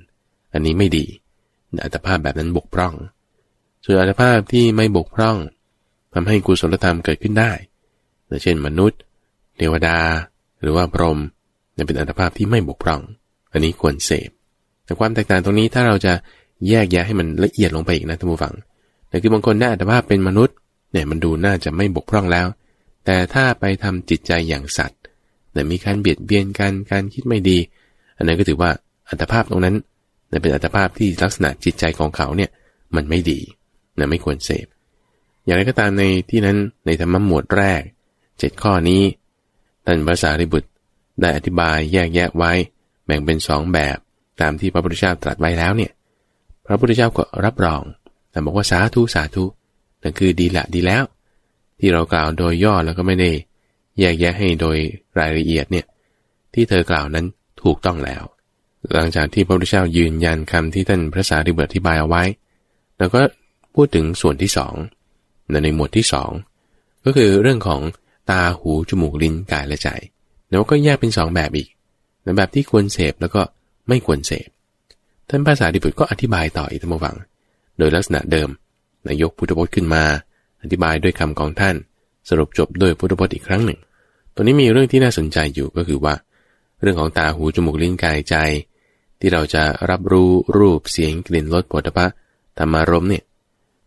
[0.54, 1.06] อันนี้ไม่ดี
[1.84, 2.94] อัตภาพแบบนั้นบกพร่อง
[3.84, 5.38] ส่วนอัตภาพที่ไม่บกพร่อง
[6.14, 7.52] ทำให้กุศลธรรมเกิดขึ้นได้
[8.44, 9.00] เช่นมนุษย์
[9.58, 9.98] เทวดา
[10.62, 11.20] หรือว่าพรหม
[11.74, 13.02] เนี่ยเป็นอัตภาพที่ไม่บกพร่อง
[13.52, 14.30] อันนี้ควรเสพ
[14.86, 16.14] แต่ความแตกต่างตรงนี้ถ้าเราจะ
[16.68, 18.54] แยกแยะให้มันละเอียดลงไปอีกนะท่านผู้ฟัง
[19.10, 20.56] แต่คือบางคนได้อัตภาพเป็นมนุษย์
[20.96, 22.48] เนี่ยมันดูน่าจะไม่บกพร่องแล้ว
[23.06, 25.00] แต่ถ้าไปทำจิตใจอย่างสัตว์
[25.52, 27.58] แต่ยมีการเบียดเบียนกันการคิดไม่ดี
[28.18, 28.72] อันนั้นก็ถือว่า
[29.10, 29.76] อัตภาพตรงนั้น
[30.42, 32.50] เป็นอัตภาพที่ลักษณะจิตใจของเขาเนี่ย
[32.96, 33.40] มันไม่ดี
[33.96, 34.68] เนะไม่ควรเสพ
[35.44, 37.82] อย่างไรก็ตามในที่นั้นในธรรมหมวดแรก
[38.40, 39.02] เจ็ดข้อนี้
[39.86, 40.70] ท่านภาษาริบุตร
[41.22, 42.52] ได้อธิบายแยกแยะไว้
[43.06, 43.98] แบ่งเป็นสองแบบ
[44.42, 45.92] ตามที่พระพุทธเจ้าตรัสไว้แล้วเนี่ย
[46.66, 47.82] พระพุทธเจ้าก็รับรอง
[48.32, 49.46] แต่บอกว่าสาธุสาธุ
[50.06, 51.04] นั่นคือดีละดีแล้ว
[51.80, 53.32] ที่เรากล่าวโดยย่อแล้วก็ไม่ได้
[54.00, 54.78] แยกแยะให้โดย
[55.20, 55.86] รายละเอียดเนี่ย
[56.54, 57.26] ที่เธอกล่าวนั้น
[57.64, 58.24] ถูกต้องแล้ว
[58.94, 62.24] หลังจากที่พระพุทธเจ้ายืนยันคำที่ท่านพระสารีบุตรอธิบายเอาไว้
[62.98, 63.22] แล้วก็
[63.76, 64.74] พูดถึงส่วนที่สอง
[65.52, 66.32] ในหมวดที่สอง
[67.06, 67.82] ก็คือเรื่องของ
[68.30, 69.90] ตาหูจมูกลิ้นกายและใจ
[70.50, 71.70] แล้วก็แยกเป็นสองแบบอีก
[72.24, 73.42] ในแบบที่ควรเสพแล้วก็
[73.90, 74.48] ไม่ควรเสพ
[75.30, 77.02] ท่านภาษาดิบุตรก็อธิบายต่ออีกทั้งหมด
[77.78, 78.50] โดยลักษณะเดิม
[79.08, 80.04] นายกพุทธพจน์ขึ้นมา
[80.62, 81.76] อธิบายด้วยคำของท่าน
[82.30, 83.80] สรุปจบด้วยพุทธพจน์อีกครั้งหนึ่ง
[84.34, 86.14] ตัวนี้มีเรื่องที่น่าสนใจอยู่ก็คือว่า
[86.82, 88.36] เรื่องของตาหูจมูกลิ้นกายใจ
[89.20, 92.08] ที่เราจะรับรู้รูปเสียงกลิ่นรสปุถะ
[92.58, 93.24] ธรรมารมเนี่ย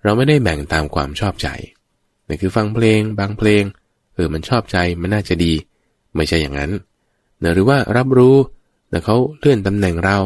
[0.02, 1.48] เราไม่ได้แบ่งตามความชอบใจ
[2.26, 3.62] นี่คือฟังเพลง บางเพลง
[4.14, 5.52] เออมันชอบใจมันน่าจะดี
[6.14, 6.70] ไม่ใช่อย่างนั้น
[7.54, 8.36] หรือว่ารับรู้
[8.90, 10.18] แต่เขาเลื่อนตำแหน่งเรา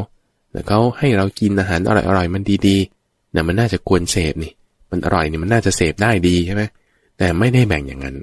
[0.53, 4.53] แต่เขาให้เรากินอาหารอร่อยๆมันดีๆนี่มันน่าจะควรเสพนี่
[4.93, 6.63] มันอร่อยนี่มันน่าจะเสพได้ดีใช่ไหม
[7.19, 8.17] แต่ไม่ได้แบ่งอย่างนั้น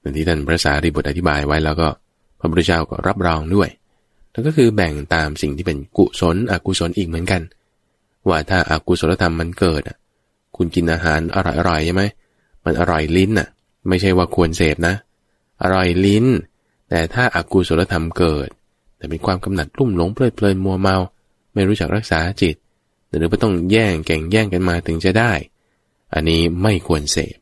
[0.00, 1.88] อย่างที่ท่านพระสารีบุตรอธิบายไว้แล้วก็
[2.38, 3.68] พระพุทธเจ้าก็รับรองด้วย
[4.30, 7.42] แล้วก็คือแบ่งตามสิ่งที่เป็นกุศลอกุศลอีกเหมือนกัน
[8.28, 9.96] ว่าถ้าอากุศลธรรมมันเกิดอะ
[10.56, 11.36] คุณกินอาหารอ
[11.68, 12.02] ร่อยๆใช่ไหม
[12.64, 13.48] มันอร่อยลิ้นอะ
[13.88, 14.94] ไม่ใช่ว่าควรเสพนะ
[15.62, 16.26] อร่อยลิ้น
[16.88, 18.48] แต่ถ้าอากุศลธรรมเกิด
[18.96, 20.96] แต่เป็นความกำหนัดรุ่มหลงเพลิดเพลินมัวเมา
[21.54, 22.56] ไม่รู้จักรักษาจิต
[23.18, 25.32] หรือว่าต้องแย่งแก่งแย่งกันมาถึงจะได้
[26.14, 27.36] อันนี้ไม่ควรเสพ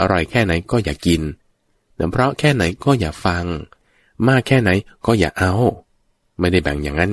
[0.00, 1.22] อร่อยแค่ไหนก็อย่ากิน
[2.12, 3.44] เพราะแค่ไหนก็อย่าฟัง
[4.28, 4.70] มากแค่ไหน
[5.06, 5.52] ก็อย่าเอา
[6.38, 7.12] ไม่ได้แบ่งอย่างนั้น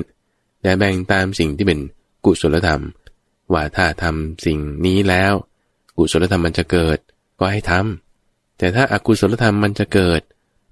[0.61, 1.79] แต่แบ่งตามสิ่งที่เป็น
[2.25, 2.81] กุศลธรรม
[3.53, 5.33] ว่าถ้าทำสิ่งนี้แล้ว
[5.97, 6.97] กุศลธรรมมันจะเกิด
[7.39, 10.21] ก็ให้ทำแต่ถ้าอากุศลธรรมมันจะเกิด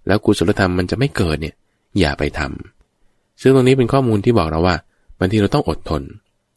[0.08, 1.56] แล้วกุศลธรรมมันจะไม่เกิดเนี่ย
[2.00, 4.76] อย่าไปทำซึ่งตรงนี้เป็นข้อมูลที่บอกเราว่า
[5.20, 6.02] บางทีเราต้องอดทน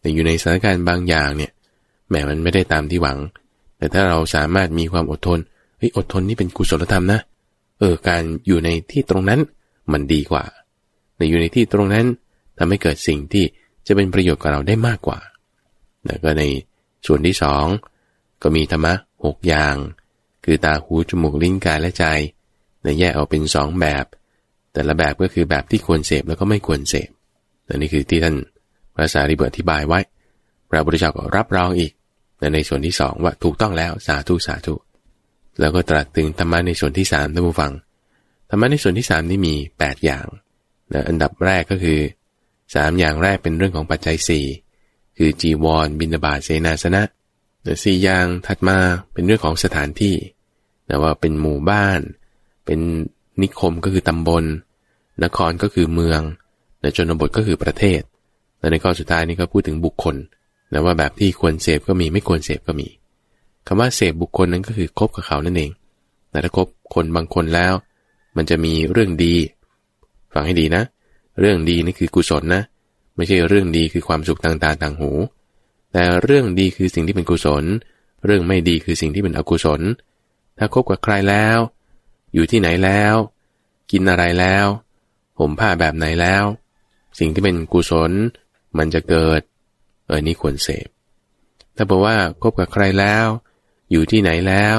[0.00, 1.50] แต่อยู่ในสถานการณ์บางอย่างเนี่ย
[2.08, 3.18] แหมมันไม่ได้ตามที่หวัง
[3.78, 5.38] แต่ถ้าเราสามารถมีความอดทน
[5.78, 7.20] เฮ้ยอดทนนี่เป็นกุศลธรรมนะ
[7.78, 9.40] เออการอยู่ในที่ตรงนั้น
[9.92, 10.44] มันดีกว่า
[11.16, 12.06] แต่อยู่ในที่ตรงนั้น
[12.58, 13.44] ทำให้เกิดสิ่งที่
[13.86, 15.18] จะเป็นประโยชน์กับเราได้มากกว่า
[16.06, 16.42] แล้วก็ใน
[17.06, 17.64] ส่วนที่สอง
[18.42, 19.74] ก็มีธรรมะหกอย่าง
[20.44, 22.04] คือตาหูจมูกลิ้นกายและใจ
[22.82, 24.04] ในแยกออกเป็นสองแบบ
[24.72, 27.08] แต่ละแบบก็คือแบบที่ควรเสพแล้วก็ไม่ควรเสพ
[27.66, 28.36] และนี่คือที่ท่าน
[28.94, 30.00] พระสารีบุตรอธิบายไว้
[30.70, 31.92] พระพุทธเจ้าก็รับรองอีก
[32.54, 34.74] ในส่วนที่สองว่าถูกต้องแล้วสาธุสาธุ
[35.60, 37.72] แล้วก็ตรัสถึงธรรมะในส่วนที่สามท่านผู้ฟัง
[38.50, 40.26] ธรรมะในส่วนที่สามนี่มีแปดอย่าง
[40.92, 41.98] นะอันดับแรกก็คือ
[42.74, 44.46] สามอย่างแรกเป็นเรื่องของปัจจัยสี่
[45.18, 47.02] คือจีวร บินาบาเสนาสนะ
[47.62, 48.78] แต่สี่อย่างถัดมา
[49.12, 50.16] เป็นเรื่องของสถานที่
[50.88, 52.00] นะว่าเป็นหมู่บ้าน
[52.66, 52.80] เป็น
[53.42, 54.44] นิคมก็คือตำบล
[55.24, 56.20] นครก็คือเมือง
[56.80, 58.00] และชนบทก็คือประเทศ
[58.58, 60.16] และในข้อสุดท้ายนี่ก็พูดถึงบุคคล
[60.72, 62.88] นะว่าแบบที่ควรเสพก็มีไม่ควรเสพก็มี
[63.66, 65.70] คำว่าเสพบุคคลนั้นก็คือคบกับเขานั่นเอง
[66.30, 67.72] แต่ถ้าคบคนบางคนแล้ว
[68.36, 69.34] มันจะมีเรื่องดี
[70.34, 70.82] ฟังให้ดีนะ
[71.40, 72.62] เรื่องดีนี่คือกุศลนะ
[73.16, 75.10] ไม่ใช่เรื่องดีคือความสุขทางตาทางหู
[75.92, 77.64] แต่เรื่องดีคือสิ่งที่เป็นกุศล
[78.24, 79.80] เรื่องไม่ดีคือสิ่งที่เป็นอกุศล
[80.58, 81.58] ถ้าคบกับใครแล้ว
[82.34, 83.14] อยู่ที่ไหนแล้ว
[83.90, 84.66] กินอะไรแล้ว
[85.38, 86.44] ห่มผ้าแบบไหนแล้ว
[87.18, 88.12] สิ่งที่เป็นกุศล
[88.78, 89.40] มันจะเกิด
[90.06, 90.88] เออนี่ควรเสพ
[91.76, 93.26] ถ้าบอกว่าคบกับใครแล้ว
[93.90, 94.76] อยู่ที่ไหนแล้ว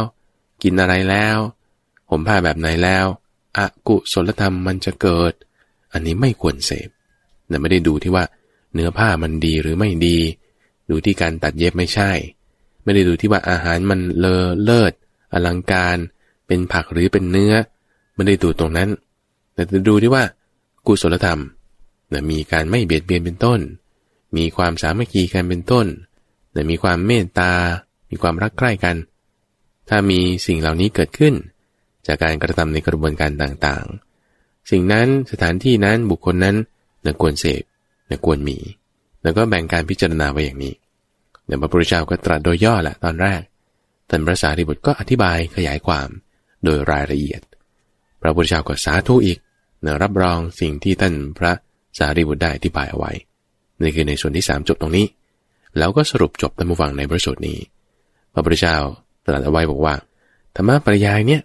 [0.63, 1.37] กินอะไรแล้ว
[2.09, 3.05] ห่มผ้าแบบไหนแล้ว
[3.57, 5.33] อกุศลธรรมมันจะเกิด
[5.93, 6.89] อันนี้ไม่ควรเสพ
[7.47, 8.23] แต่ไม่ได้ดูที่ว่า
[8.73, 10.17] เนื้อผ้ามันดีหรือไม่ดี
[10.89, 12.11] ดูที่การตัดเย็บไม่ใช่
[12.83, 14.93] ไม่ได้ดูที่ว่าอาหารมันเลอเลิศ
[15.33, 15.97] อลังการ
[16.47, 17.53] เป็นผักหรือเป็นเนื้อ
[18.15, 18.89] ไม่ได้ดูตรงนั้น
[19.53, 20.23] แต่จะดูที่ว่า
[20.87, 21.41] กุศลธรรม
[22.31, 23.59] มีการไม่เบียดเบียนเป็นต้น
[24.37, 25.87] มีความสามัคคีกันเป็นต้น
[26.51, 27.53] แต่มีความเมตตา
[28.09, 28.95] มีความรักใคร่กัน
[29.89, 31.33] ถ้ามีสิ่งเหล่านี้เกิดขึ้น
[32.07, 36.55] จากการกระทำในกระบวนการต่างๆ สิ่งนั้นสถานที่นั้นบุคคลนั้น
[37.05, 37.63] นควรเสพ
[38.11, 38.57] นควรมี
[39.23, 40.73] แล้วก็แบ่งการพิจารณาไว้อย่างนี้
[41.45, 43.41] เดี๋ยวพระพุทธเจ้าก็ตรัสโดยย่อแหละตอนแรก
[44.09, 46.09] ท่านพระสารีบุตรก็อธิบายขยายความ
[46.63, 47.41] โดยรายละเอียด
[48.21, 49.39] พระพุทธเจ้าก็สาธุอีก
[49.85, 51.51] นรับรองสิ่งที่ท่านพระ
[51.97, 53.11] สารีบุตรได้อธิบายเอาไว้
[53.81, 55.05] นี่คือในส่วนที่สามจบตรงนี้
[55.77, 57.57] แล้วก็สรุปจบในผู้ฟังในพระสูตรนี้
[58.33, 58.77] พระพุทธเจ้า
[59.25, 59.95] ตรัสเอาไว้บอกว่า
[60.55, 61.41] ธรรมะปริยายเนี่ย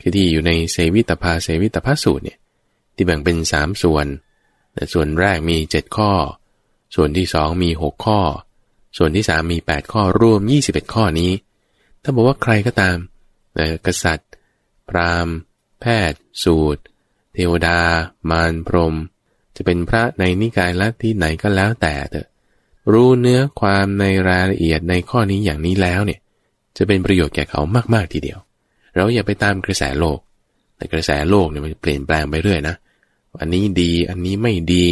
[0.00, 2.38] คือที่อยู่ในเซวิตภาเซวิตภาสูตรเนี่ย
[2.94, 4.06] ที่แบ่งเป็นสามส่วน
[4.72, 6.10] แต่ส่วนแรกมีเจ็ดข้อ
[6.94, 8.20] ส่วนที่สองมีหกข้อ
[8.96, 11.32] ส่วนที่สามมีแปดข้อรวมยี่สิบเอ็ดข้อนี้
[12.02, 12.96] ถ้าบอกว่าใครก็ตาม
[13.58, 14.30] นะกษัตริย์
[14.88, 15.36] พราหมณ์
[15.80, 16.82] แพทย์ สูตร
[17.34, 17.78] เทวดา
[18.30, 18.94] มารพรหม
[19.56, 22.28] จะเป็นพระในนิกายลัทธิไหนก็แล้วแต่เถอะ
[22.92, 26.20] รู้เนื้อความในรายละเอียดในข้อนี้อย่างนี้แล้วเนี่ย
[26.76, 27.60] จะเป็นประโยชน์แก่เขา
[27.94, 28.38] มากๆทีเดียว
[28.94, 30.18] เราอย่าไปตามกระแสโลก
[30.76, 32.76] แต่กระแสโลกเนี่ยมันเปลี่ยนแปลงไปเรื่อยนะ
[33.40, 34.86] อันนี้ดี อันนี้ไม่ดี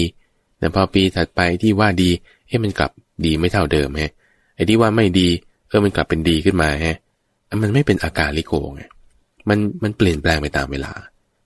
[0.59, 2.11] แต่พอปีถัดไปที่ว่าดี
[2.49, 2.91] เฮ้มันกลับ
[3.25, 4.13] ดีไม่เท่าเดิมฮะ
[4.55, 5.29] ไอ้ที่ว่าไม่ดี
[5.69, 6.97] เออ มันกลับเป็นดีขึ้นมาฮะ
[7.63, 8.83] มันไม่เป็นอาการลิโกไง
[9.49, 10.93] มัน มันเปลี่ยนแปลงไปตามเวลา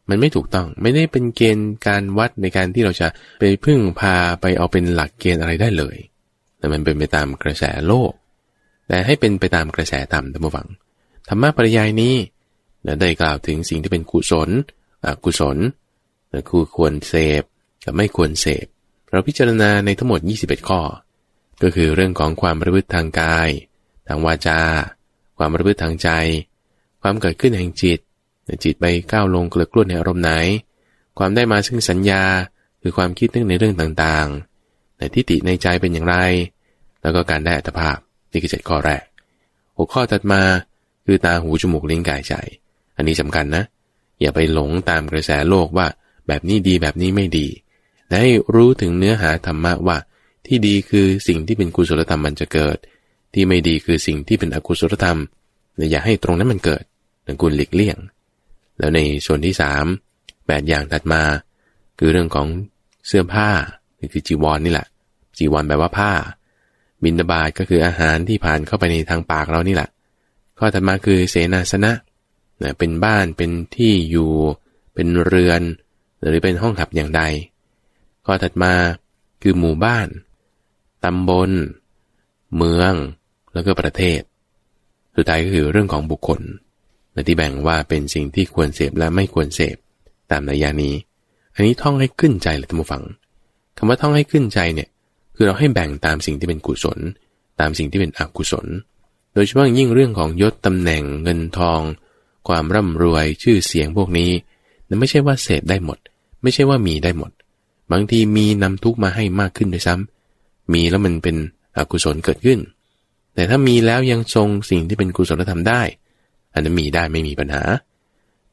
[0.09, 3.09] มันไม่ถูกต้องไม่ได้เป็นเกณฑ์การวัดในการที่เราจะ
[3.41, 5.97] ไปพึ่งพาไปเอาเป็นหลักเกณฑ์อะไรได้เลย
[6.59, 8.13] แต่มันเป็นไปตามกระแสโลก
[8.89, 10.69] แต่ให้เป็นไปตามกระแสธรรมธรรมวัง
[11.29, 12.15] ธรรมะปริยายนี้
[13.01, 14.49] ได้กล่าวถึงสิ่งที่เป็นกุศล
[15.05, 15.57] อกุศล
[16.49, 17.43] คือควรเสพ
[17.85, 18.67] กับไม่ควรเสพ
[19.11, 20.81] เราพิจารณาในทั้งหมด 21 ข้อ
[21.63, 23.49] ก็คือเรื่องของความประพฤติทางกาย
[24.09, 24.61] ทางวาจา
[25.39, 26.09] ความประพฤติทางใจ
[27.03, 27.99] ความเกิดขึ้นแห่งจิต
[28.65, 30.33] จิตไปก้าวลงเกลือกล้วนในอารมณ์ไหน
[31.19, 32.23] ความได้มาซึ่งสัญญา
[32.83, 36.17] คือความคิดนึกในเรื่องต่างๆในทิฏฐิในใจเป็นอย่างไร
[37.03, 37.97] แล้วก็การได้อัตภาพ
[38.33, 39.03] นี่คือเจ็ดข้อแรก
[39.77, 40.43] หัวข้อถัดมา
[41.07, 42.35] คือตาหูจมูกลิ้นกายใจ
[42.97, 43.65] อันนี้สำคัญนะ
[44.21, 45.87] อย่าไปหลงตามกระแสโลกว่า
[46.29, 47.47] แบบนี้ดีแบบนี้ไม่ดี
[48.09, 49.97] และให้รู้ถึงเนื้อหาธรรมะว่า
[50.47, 52.77] ที่ดีคือสิ่งที่เป็นกุศลธรรมมันจะเกิด
[53.35, 55.19] ที่ไม่ดีคือสิ่งที่เป็นอกุศลธรรม
[55.91, 56.85] อย่าให้ตรงนั้นมันเกิด
[57.27, 57.97] นังกุลหลีกเลี่ยง
[58.79, 59.85] แล้วในส่วนที่สาม
[60.47, 61.23] แปดอย่างถัดมา
[61.99, 62.49] คือเรื่องของ
[63.07, 63.49] เสื้อผ้า
[64.13, 64.87] คือจีวรนนี่แหละ
[65.37, 66.13] จีวรแปลว่าผ้า
[67.03, 69.89] บินาบาตก็คืออาหารที่ผ่านเข้าไปในทางปากเรานี่แหละ
[70.59, 71.93] ข้อถัดมาคือเสนาสนะ
[72.63, 74.31] นะเป็นบ้านเป็นที่อยู่
[74.95, 75.63] เป็นเรือน
[76.25, 77.23] หรือเป็นห้องหับอย่างใด
[78.27, 78.73] ข้อถัดมา
[79.43, 80.09] คือหมู่บ้าน
[81.05, 81.51] ตำบล
[82.57, 82.95] เมือง
[83.55, 84.21] แล้วก็ประเทศ
[85.17, 86.41] สุดท้ายก็คือเรื่องของบุคคล
[87.17, 89.77] และที่แบ่งว่าเป็นสิ่งที่ควรเสพและไม่ควรเสพ
[90.31, 90.95] ตามในยานี้
[91.55, 93.03] อันนี้ท่องให้ขึ้นใจเลยท่านผู้ฟัง
[93.77, 94.89] คำว่าท่องให้ขึ้นใจเนี่ย
[95.37, 96.99] คือเราให้แบ่งตามสิ่งที่เป็นกุศล
[97.61, 98.67] ตามสิ่งที่เป็นอกุศล
[99.35, 101.81] โดยเฉพาะยิ่งเรื่องของยศตำแหน่งเงินทอง
[102.49, 104.31] ความร่ำรวยชื่อเสียงพวกนี้
[104.89, 105.99] นั่นไม่ใช่ว่าเสพได้หมด
[106.43, 107.31] ไม่ใช่ว่ามีได้หมด
[107.93, 111.37] บางทีมีนำทุกมาให้มากขึ้นด้วยซ้ำมีแล้วมันเป็น
[111.77, 112.59] อกุศลเกิดขึ้น
[113.35, 115.83] แต่ถ้ามีแล้วยังทรงสิ่งที่เป็นกุศลธรรมได้
[116.57, 117.63] อันนั้นมีได้ไม่มีปัญหา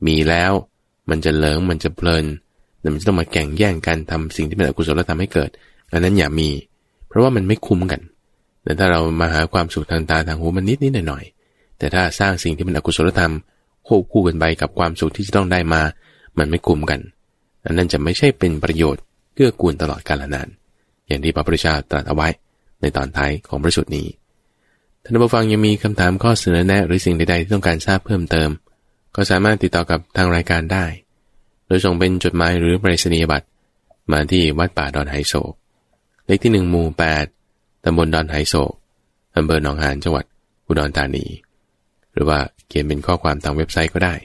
[0.07, 0.51] มีแล้ว
[1.09, 2.25] มันจะเลิงมันจะเพลิน
[2.79, 5.49] แต่มันจะต้องมาแข่งแย่งกันทำสิ่งที่เป็นอกุศลธรรมให้เกิด
[5.91, 6.49] อันนั้นอย่ามี
[7.07, 8.01] เพราะว่ามันไม่คุ้มกัน
[8.63, 11.23] แต่ถ้าเรามาหาความสุขทางตาทางหูมันนิดนิดหน่อยหน่อย
[11.77, 13.33] แต่ถ้าสร้างสิ่งที่เป็นอกุศลธรรม
[13.87, 15.81] ควบคู่กันไปกับความสุขที่จะต้องได้มา
[16.37, 16.99] มันไม่คุ้มกัน
[17.65, 19.01] อันนั้นจะไม่ใช่เป็นประโยชน์
[19.33, 20.47] เกื้อกูลตลอดกาลนาน
[21.07, 22.27] อย่างที่พระพุทธเจ้าตรัสเอาไว้
[22.81, 24.07] ในตอนท้ายของพระสูตรนี้
[25.05, 28.49] ท่านผู้ฟังยังมีคำถามข้อเสนอแนะหรือสิ่งใดๆที่ต้องการทราบเพิ่มเติม
[29.15, 30.85] ก็สามารถติดต่อกับทางรายการได้
[31.67, 33.47] โดยส่งเป็นจดหมายหรือปริศนียบัตร
[34.11, 35.53] มาที่วัดป่าดอนไฮโศก
[36.25, 37.25] เลขที่หนึ่งหมู่แปด
[37.83, 38.73] ตำบลดอนไฮโศก
[39.35, 40.25] อำเภอหนองหานจังหวัด
[40.67, 41.25] อุดรธานี
[42.13, 44.15] หรือว่าเขียนเป็นข้อความทางเว็บไซต์ก็ได้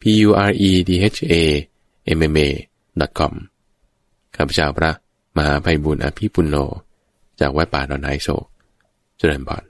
[0.00, 1.34] p u r e d h a
[2.18, 2.48] m m a
[3.18, 3.32] com
[4.36, 4.92] ข้าพเจ้าพระ
[5.36, 6.56] มหาภัยบุญอภิปุโญ
[7.40, 8.44] จากวัดป่าดอนไฮโศก
[9.18, 9.64] เจริญพร